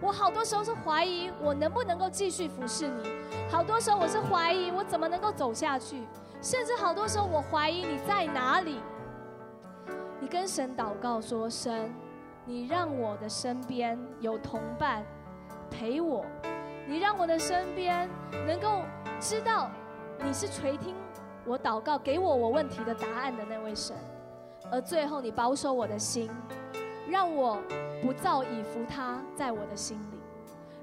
[0.00, 3.08] 我好多时候是怀疑我能不能够继续服侍你，
[3.48, 6.02] 好多时候我是怀疑我怎么能够走下去，
[6.40, 8.80] 甚至好多时候我怀疑你在哪里。”
[10.18, 11.94] 你跟神祷告说：“神。”
[12.44, 15.04] 你让我的身边有同伴
[15.70, 16.24] 陪我，
[16.86, 18.08] 你让我的身边
[18.46, 18.82] 能够
[19.20, 19.70] 知道
[20.24, 20.94] 你是垂听
[21.46, 23.96] 我祷告、给我我问题的答案的那位神。
[24.70, 26.30] 而最后，你保守我的心，
[27.08, 27.60] 让我
[28.02, 30.18] 不造以服他在我的心里，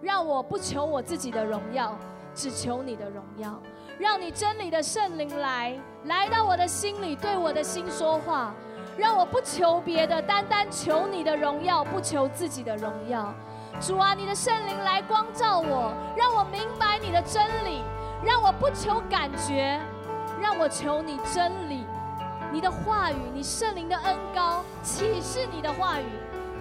[0.02, 1.98] 让我不求我自己的荣耀，
[2.34, 3.60] 只求你的荣耀。
[3.98, 8.56] 让你真理的圣灵来来到我的心里，对我的心说话。
[9.00, 13.34] 让我不求别的，单单求你的荣耀，不求自己的荣耀。
[13.80, 17.82] 主啊，你的圣灵来光照我，让我明白你的真理，
[18.26, 19.80] 让我不求感觉，
[20.42, 21.86] 让我求你真理，
[22.52, 26.06] 你的话语，你圣灵的恩高启示你的话语，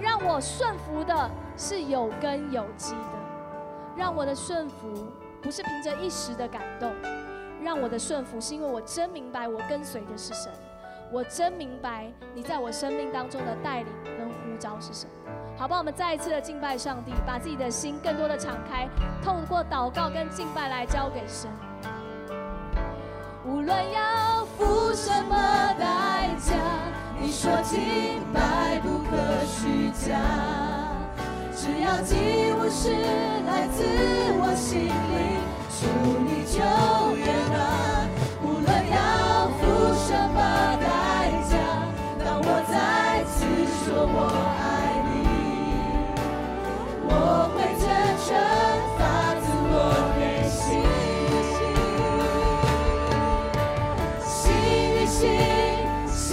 [0.00, 3.18] 让我顺服的是有根有基的，
[3.96, 5.08] 让我的顺服
[5.42, 6.88] 不是凭着一时的感动，
[7.60, 10.52] 让我的顺服是因为我真明白我跟随的是神。
[11.10, 15.12] 我真明白你在我生命当中的带领跟呼召是什么，
[15.56, 15.78] 好吧？
[15.78, 18.86] 我们再一次的敬拜上帝，把自己的心更多的敞开，
[19.24, 21.50] 透过祷告跟敬拜来交给神。
[23.46, 25.34] 无论要付什么
[25.78, 26.54] 代价，
[27.18, 30.14] 你说敬拜不可虚假，
[31.56, 32.92] 只要祭物是
[33.46, 33.82] 来自
[34.40, 35.40] 我心里，
[35.80, 35.86] 主
[36.20, 37.87] 你就悦纳。
[44.10, 44.16] 我
[44.58, 44.62] 爱
[45.04, 45.08] 你，
[47.08, 47.12] 我
[47.54, 47.84] 会真
[48.24, 48.26] 诚
[48.96, 49.00] 发
[49.40, 49.74] 自我
[50.18, 50.58] 内心。
[54.24, 54.36] 心
[54.94, 55.20] 与心，
[56.08, 56.26] 心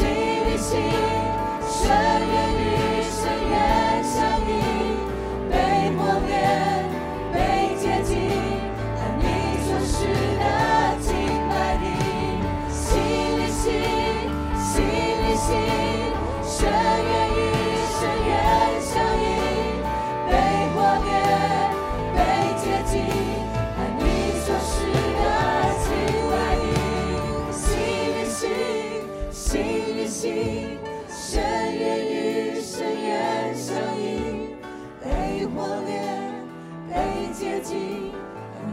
[37.45, 38.11] 接近，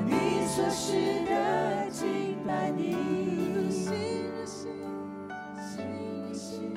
[0.06, 0.96] 你所示
[1.26, 2.38] 的敬
[2.74, 3.70] 你。
[3.70, 3.92] 心
[4.32, 4.72] 的心，
[5.52, 5.76] 心
[6.24, 6.74] 的心，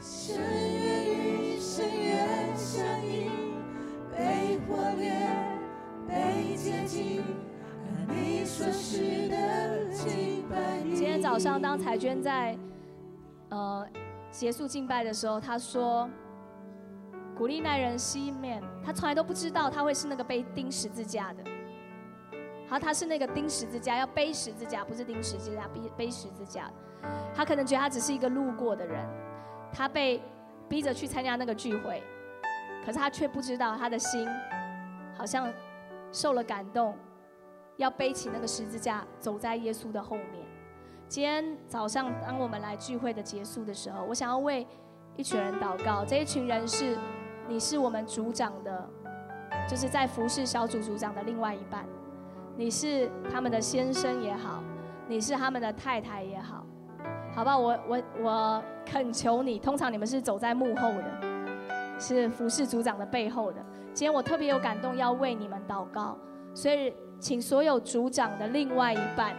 [0.00, 3.28] 深渊与深渊相依，
[4.10, 5.60] 被火炼，
[6.08, 7.22] 被洁净，
[7.84, 10.96] 按你所示的敬拜你。
[10.96, 12.56] 今天早上，当彩娟在
[13.50, 13.86] 呃
[14.30, 16.08] 结束敬拜的时候，她说
[17.36, 21.44] 鼓励那人西面，她从来都不知道他会是那个被钉十字架的。
[22.68, 26.70] 好，他是那个钉十字架，要背十字架，不是钉十字架，背背十字架。
[27.34, 29.06] 他可能觉得他只是一个路过的人，
[29.72, 30.20] 他被
[30.68, 32.02] 逼着去参加那个聚会，
[32.84, 34.26] 可是他却不知道他的心
[35.14, 35.52] 好像
[36.10, 36.96] 受了感动，
[37.76, 40.44] 要背起那个十字架，走在耶稣的后面。
[41.06, 44.66] 今天早上，当我们来聚会的结束的时候，我想要为
[45.14, 46.04] 一群人祷告。
[46.04, 46.98] 这一群人是，
[47.48, 48.88] 你是我们组长的，
[49.68, 51.84] 就是在服侍小组组长的另外一半。
[52.56, 54.62] 你是他们的先生也好，
[55.06, 56.64] 你是他们的太太也好，
[57.34, 57.56] 好吧？
[57.56, 63.62] 我我我恳求你，通常你们是走在幕后的，是服侍组长的背后的。
[63.92, 66.16] 今天我特别有感动，要为你们祷告，
[66.54, 69.36] 所以请所有组长的另外一半，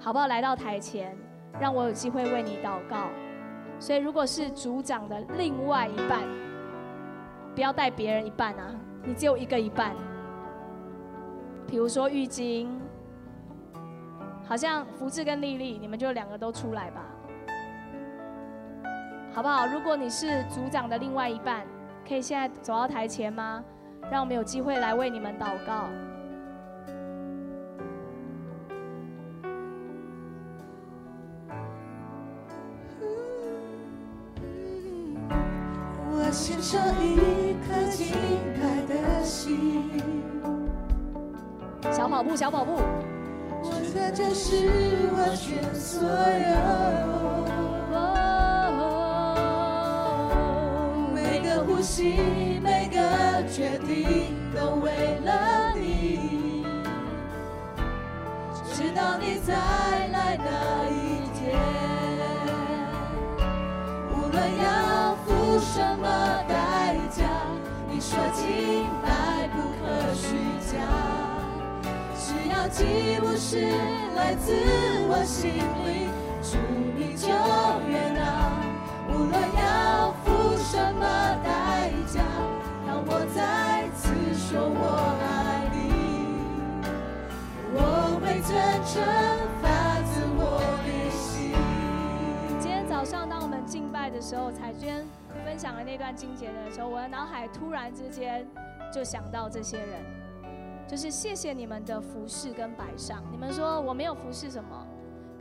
[0.00, 0.26] 好不好？
[0.26, 1.16] 来到台前，
[1.60, 3.08] 让我有机会为你祷告。
[3.78, 6.22] 所以如果是组长的另外一半，
[7.58, 8.70] 不要带别人一半啊，
[9.02, 9.92] 你只有一个一半。
[11.66, 12.68] 比如说浴巾，
[14.46, 17.04] 好像福志跟丽丽，你们就两个都出来吧，
[19.34, 19.66] 好不好？
[19.66, 21.66] 如果你是组长的另外一半，
[22.06, 23.64] 可以现在走到台前吗？
[24.08, 25.88] 让我们有机会来为你们祷告。
[36.30, 38.14] 献上一颗敬
[38.60, 39.90] 拜的心。
[41.90, 42.72] 小跑步，小跑步。
[43.62, 44.68] 我在这是
[45.12, 46.08] 我全所有。
[51.14, 52.98] 每个呼吸，每个
[53.48, 56.64] 决定，都为了你。
[58.72, 61.58] 直到你再来那一天，
[64.12, 64.66] 无论要
[65.78, 66.08] 什么
[66.48, 67.22] 代价，
[67.88, 70.34] 你说敬拜不可虚
[70.66, 70.74] 假。
[72.18, 73.60] 只要祭物是
[74.16, 74.52] 来自
[75.08, 75.54] 我心
[75.86, 76.10] 里，
[76.42, 76.58] 主
[76.96, 77.28] 你就
[77.88, 78.58] 悦纳。
[79.08, 80.26] 无论要付
[80.56, 81.06] 什么
[81.44, 82.24] 代价，
[82.84, 85.78] 让我再次说我爱你，
[87.72, 88.50] 我会真
[88.82, 88.90] 诚
[89.62, 89.64] 发
[90.02, 91.54] 自我的心。
[92.58, 95.06] 今天早上，当我们敬拜的时候，彩娟
[95.44, 98.46] 分享了那段经节的时候，我的脑海突然之间
[98.92, 100.02] 就想到这些人，
[100.86, 103.22] 就是谢谢你们的服侍跟摆上。
[103.30, 104.86] 你们说我没有服侍什么，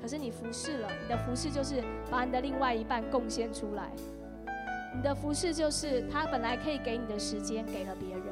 [0.01, 3.91] 可是你服侍了，你的服侍就是把你的另外一半贡献出来。
[4.95, 8.23] 你的服侍就是他本来可以给你的时间给了别人，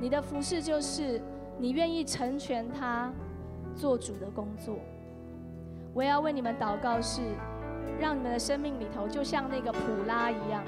[0.00, 1.20] 你的服侍就是
[1.58, 3.12] 你愿意成全他
[3.76, 4.76] 做主的工作。
[5.94, 7.20] 我要为你们祷告是。
[8.00, 10.62] 让你们的生命里头，就像那个普拉一样，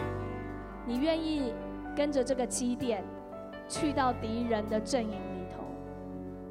[0.87, 1.53] 你愿意
[1.97, 3.05] 跟着这个基甸
[3.68, 5.62] 去到敌人的阵营里头，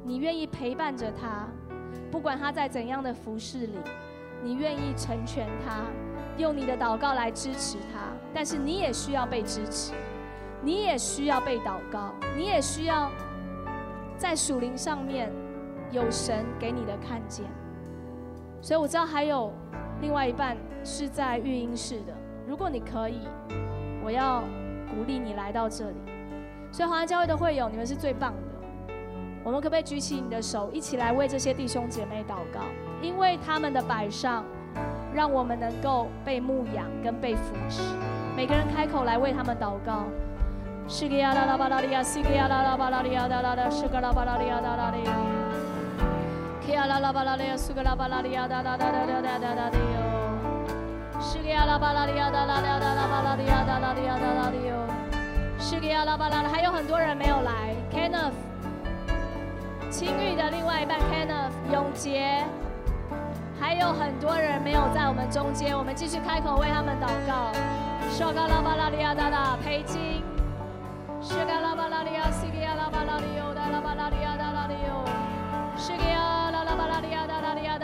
[0.04, 1.46] 你愿意陪伴着他，
[2.10, 3.78] 不管他在怎样的服饰里，
[4.42, 5.82] 你愿意成全他，
[6.38, 8.00] 用你的祷告来支持他。
[8.32, 9.92] 但是你也需要被支持，
[10.62, 13.10] 你也需要被祷告，你也需要
[14.16, 15.30] 在属灵上面
[15.90, 17.44] 有神给你的看见。
[18.62, 19.52] 所以我知道还有。
[20.00, 22.14] 另外一半是在育婴室的，
[22.46, 23.20] 如果你可以，
[24.04, 24.42] 我要
[24.90, 25.96] 鼓励你来到这里。
[26.72, 28.94] 所以华安教会的会友，你们是最棒的。
[29.42, 32.60] 我们可不可以举起你的手，一起来为这些弟兄姐妹祷告？
[33.02, 34.44] 因为他们的摆上，
[35.14, 37.82] 让我们能够被牧养跟被扶持。
[38.36, 40.04] 每个人开口来为他们祷告。
[40.86, 44.98] 是个呀啦啦巴拉利亚，是个呀啦啦巴拉利亚哒啦啦，是个啦巴拉利亚哒啦哩。
[46.72, 51.20] 呀啦啦巴拉利亚，苏格拉巴拉利亚哒哒哒哒哒哒哒哒的哟。
[51.20, 54.74] 是个呀啦巴拉利亚哒啦啦哒啦巴拉利亚哒啦利亚哒啦的哟。
[55.58, 57.74] 是个呀啦巴拉的，还有很多人没有来。
[57.92, 58.32] Kenneth，
[59.90, 62.44] 青玉的另外一半 Kenneth，永杰，
[63.60, 67.52] 还有很多人没有在我们中间，我们继续开口为他们祷告。
[68.10, 70.22] 是个啦巴拉利亚哒哒，裴金。
[71.20, 74.49] 是个啦巴拉利亚，是个呀啦巴拉利亚哒啦巴拉利亚哒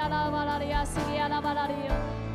[0.09, 2.26] la la la la la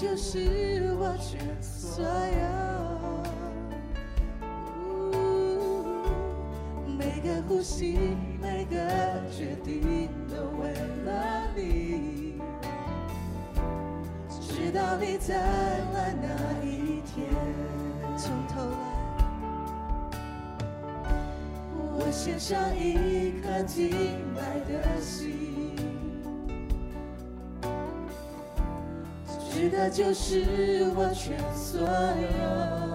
[0.00, 2.08] 就是我全所有，
[6.96, 8.78] 每个呼吸，每个
[9.30, 10.72] 决定都为
[11.04, 12.40] 了你，
[14.40, 17.28] 直到你再来那一天，
[18.16, 18.78] 从头来，
[21.76, 23.90] 我献上一颗敬
[24.34, 25.39] 拜的心。
[29.80, 32.89] 这就是我全所有。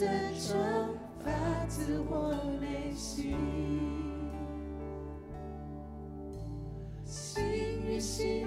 [0.00, 0.56] 真诚
[1.22, 1.30] 发
[1.68, 3.36] 自我内心。
[7.04, 7.44] 心
[7.86, 8.46] 与心，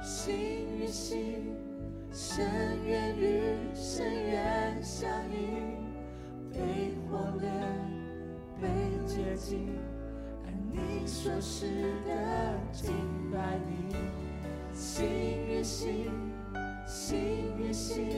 [0.00, 0.36] 心
[0.78, 1.52] 与心。
[2.12, 2.46] 深
[2.86, 3.42] 渊与
[3.74, 5.58] 深渊相依，
[6.52, 7.50] 被火炼，
[8.60, 8.68] 被
[9.04, 9.68] 洁净，
[10.44, 11.66] 而你所示
[12.06, 12.92] 的敬
[13.32, 13.96] 拜你。
[14.72, 15.08] 心
[15.48, 16.08] 与心，
[16.86, 17.18] 心
[17.58, 18.12] 与心，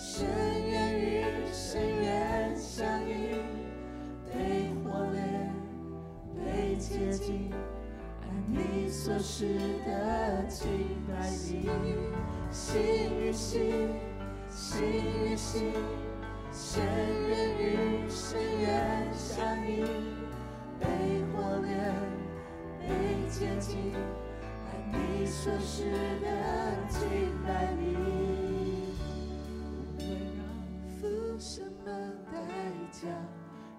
[0.00, 0.28] 深
[0.70, 3.34] 渊与深渊相依，
[4.32, 5.52] 被火炼，
[6.36, 7.50] 被洁净，
[8.22, 10.68] 按你所示的敬
[11.08, 11.68] 拜你。
[12.52, 12.78] 心
[13.18, 13.90] 与心，
[14.48, 14.80] 心
[15.24, 15.72] 与心，
[16.52, 16.80] 深
[17.28, 19.82] 渊与深渊相依，
[20.78, 20.86] 被
[21.34, 21.92] 火炼，
[22.78, 22.86] 被
[23.28, 23.92] 洁净，
[24.64, 25.90] 按你所示
[26.22, 26.28] 的
[26.88, 27.02] 敬
[27.44, 28.37] 拜你。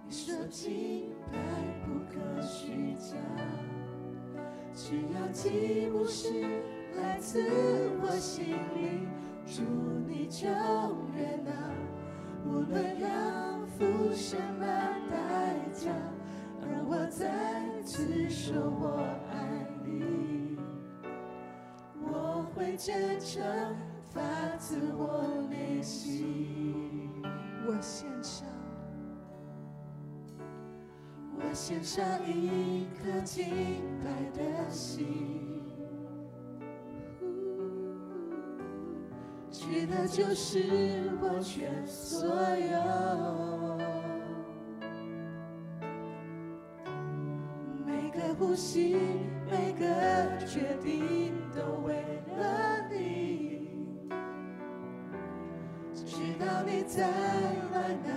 [0.09, 1.37] 你说敬拜
[1.85, 3.15] 不可虚假。
[4.73, 6.31] 只要祭物是
[6.95, 7.39] 来自
[8.01, 9.07] 我心里，
[9.45, 9.61] 祝
[10.07, 10.47] 你就
[11.15, 11.51] 悦纳。
[12.43, 13.07] 无论要
[13.77, 14.65] 付什么
[15.11, 15.91] 代价，
[16.63, 20.57] 而我再次说我爱你，
[22.01, 23.43] 我会真诚
[24.09, 24.19] 发
[24.57, 27.21] 自我内心。
[27.67, 28.47] 我献上，
[31.41, 33.47] 我献上一颗敬
[34.03, 35.27] 拜的心。
[39.51, 42.77] 去的就是我全所有，
[47.85, 48.95] 每个呼吸，
[49.49, 49.85] 每个
[50.45, 51.93] 决定，都为
[52.37, 53.69] 了你。
[55.93, 56.05] 直
[56.39, 58.09] 到你再来那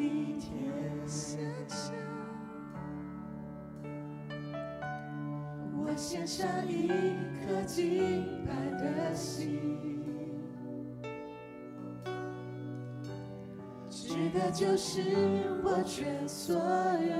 [0.00, 0.48] 一天，
[5.98, 6.86] 献上，一
[7.44, 9.58] 颗敬拜的心。
[13.90, 15.02] 指的就是
[15.64, 17.16] 我全所有，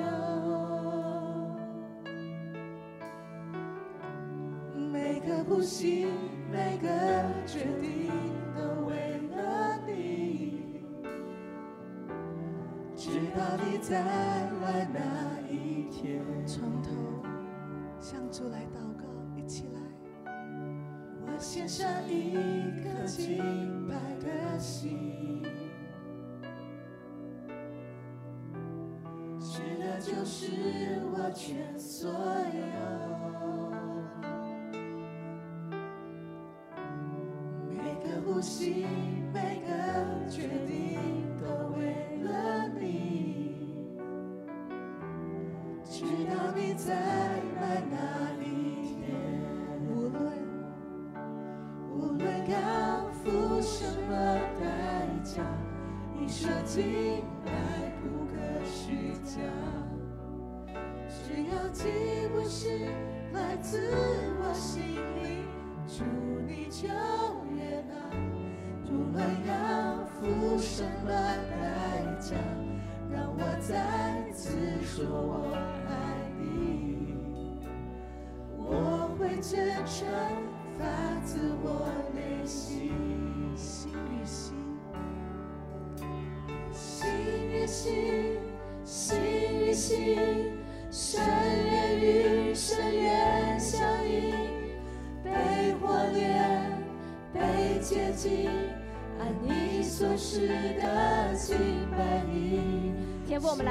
[4.93, 6.07] 每个呼吸，
[6.49, 6.89] 每个
[7.47, 8.13] 决定，
[8.55, 8.95] 都为
[9.35, 10.83] 了你。
[12.95, 14.99] 直到你再来那
[15.51, 16.89] 一天，从头
[18.01, 19.05] 向主来祷告，
[19.37, 19.81] 一起来。
[21.27, 22.33] 我献上一
[22.83, 23.95] 颗敬拜
[24.25, 25.43] 的心。
[29.41, 30.47] 是的，就是
[31.13, 32.17] 我全所有，
[37.69, 38.87] 每个呼吸，
[39.33, 41.18] 每个决定，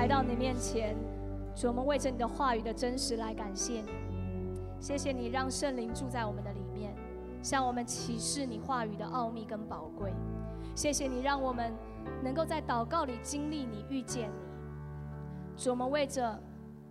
[0.07, 0.95] 到你面前，
[1.55, 3.91] 主，我们为着你的话语的真实来感谢你。
[4.79, 6.95] 谢谢你让圣灵住在我们的里面，
[7.41, 10.13] 向我们启示你话语的奥秘跟宝贵。
[10.75, 11.73] 谢谢你让我们
[12.23, 15.57] 能够在祷告里经历你、遇见你。
[15.57, 16.39] 主，我们为着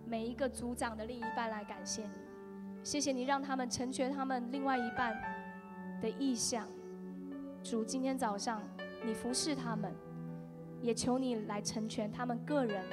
[0.05, 2.19] 每一个组长的另一半来感谢你。
[2.83, 5.17] 谢谢你让他们成全他们另外一半
[6.01, 6.67] 的意向。
[7.63, 8.61] 主，今天早上
[9.05, 9.93] 你服侍他们，
[10.81, 12.83] 也求你来成全他们个人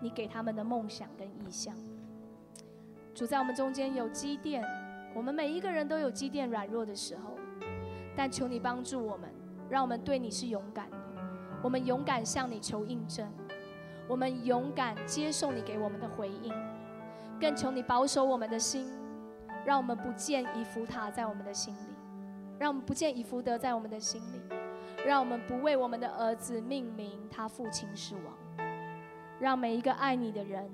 [0.00, 1.74] 你给他们的梦想跟意向。
[3.14, 4.64] 主在我们中间有积淀，
[5.14, 7.36] 我们每一个人都有积淀软弱的时候，
[8.16, 9.28] 但求你帮助我们，
[9.68, 10.96] 让我们对你是勇敢的，
[11.62, 13.30] 我们勇敢向你求印证，
[14.08, 16.54] 我们勇敢接受你给我们的回应，
[17.40, 18.88] 更求你保守我们的心，
[19.66, 21.94] 让我们不见以福塔在我们的心里，
[22.58, 24.40] 让我们不见以福德在我们的心里，
[25.04, 28.34] 让我们不为我们的儿子命名他父亲是王，
[29.40, 30.70] 让每一个爱你的人。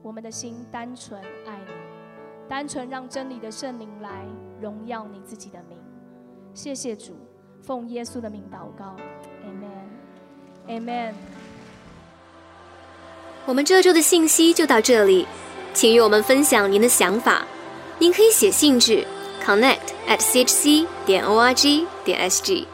[0.00, 1.72] 我们的心单纯爱你，
[2.48, 4.24] 单纯让真理的圣灵来
[4.60, 5.76] 荣耀你自己的名。
[6.54, 7.16] 谢谢主，
[7.60, 8.96] 奉耶稣的名祷告
[10.68, 11.14] ，Amen，Amen。
[13.44, 15.26] 我们这周的信息就到这里，
[15.74, 17.44] 请与我们分享您的想法。
[17.98, 19.04] 您可以写信至
[19.44, 22.64] connect at chc 点 org 点 sg。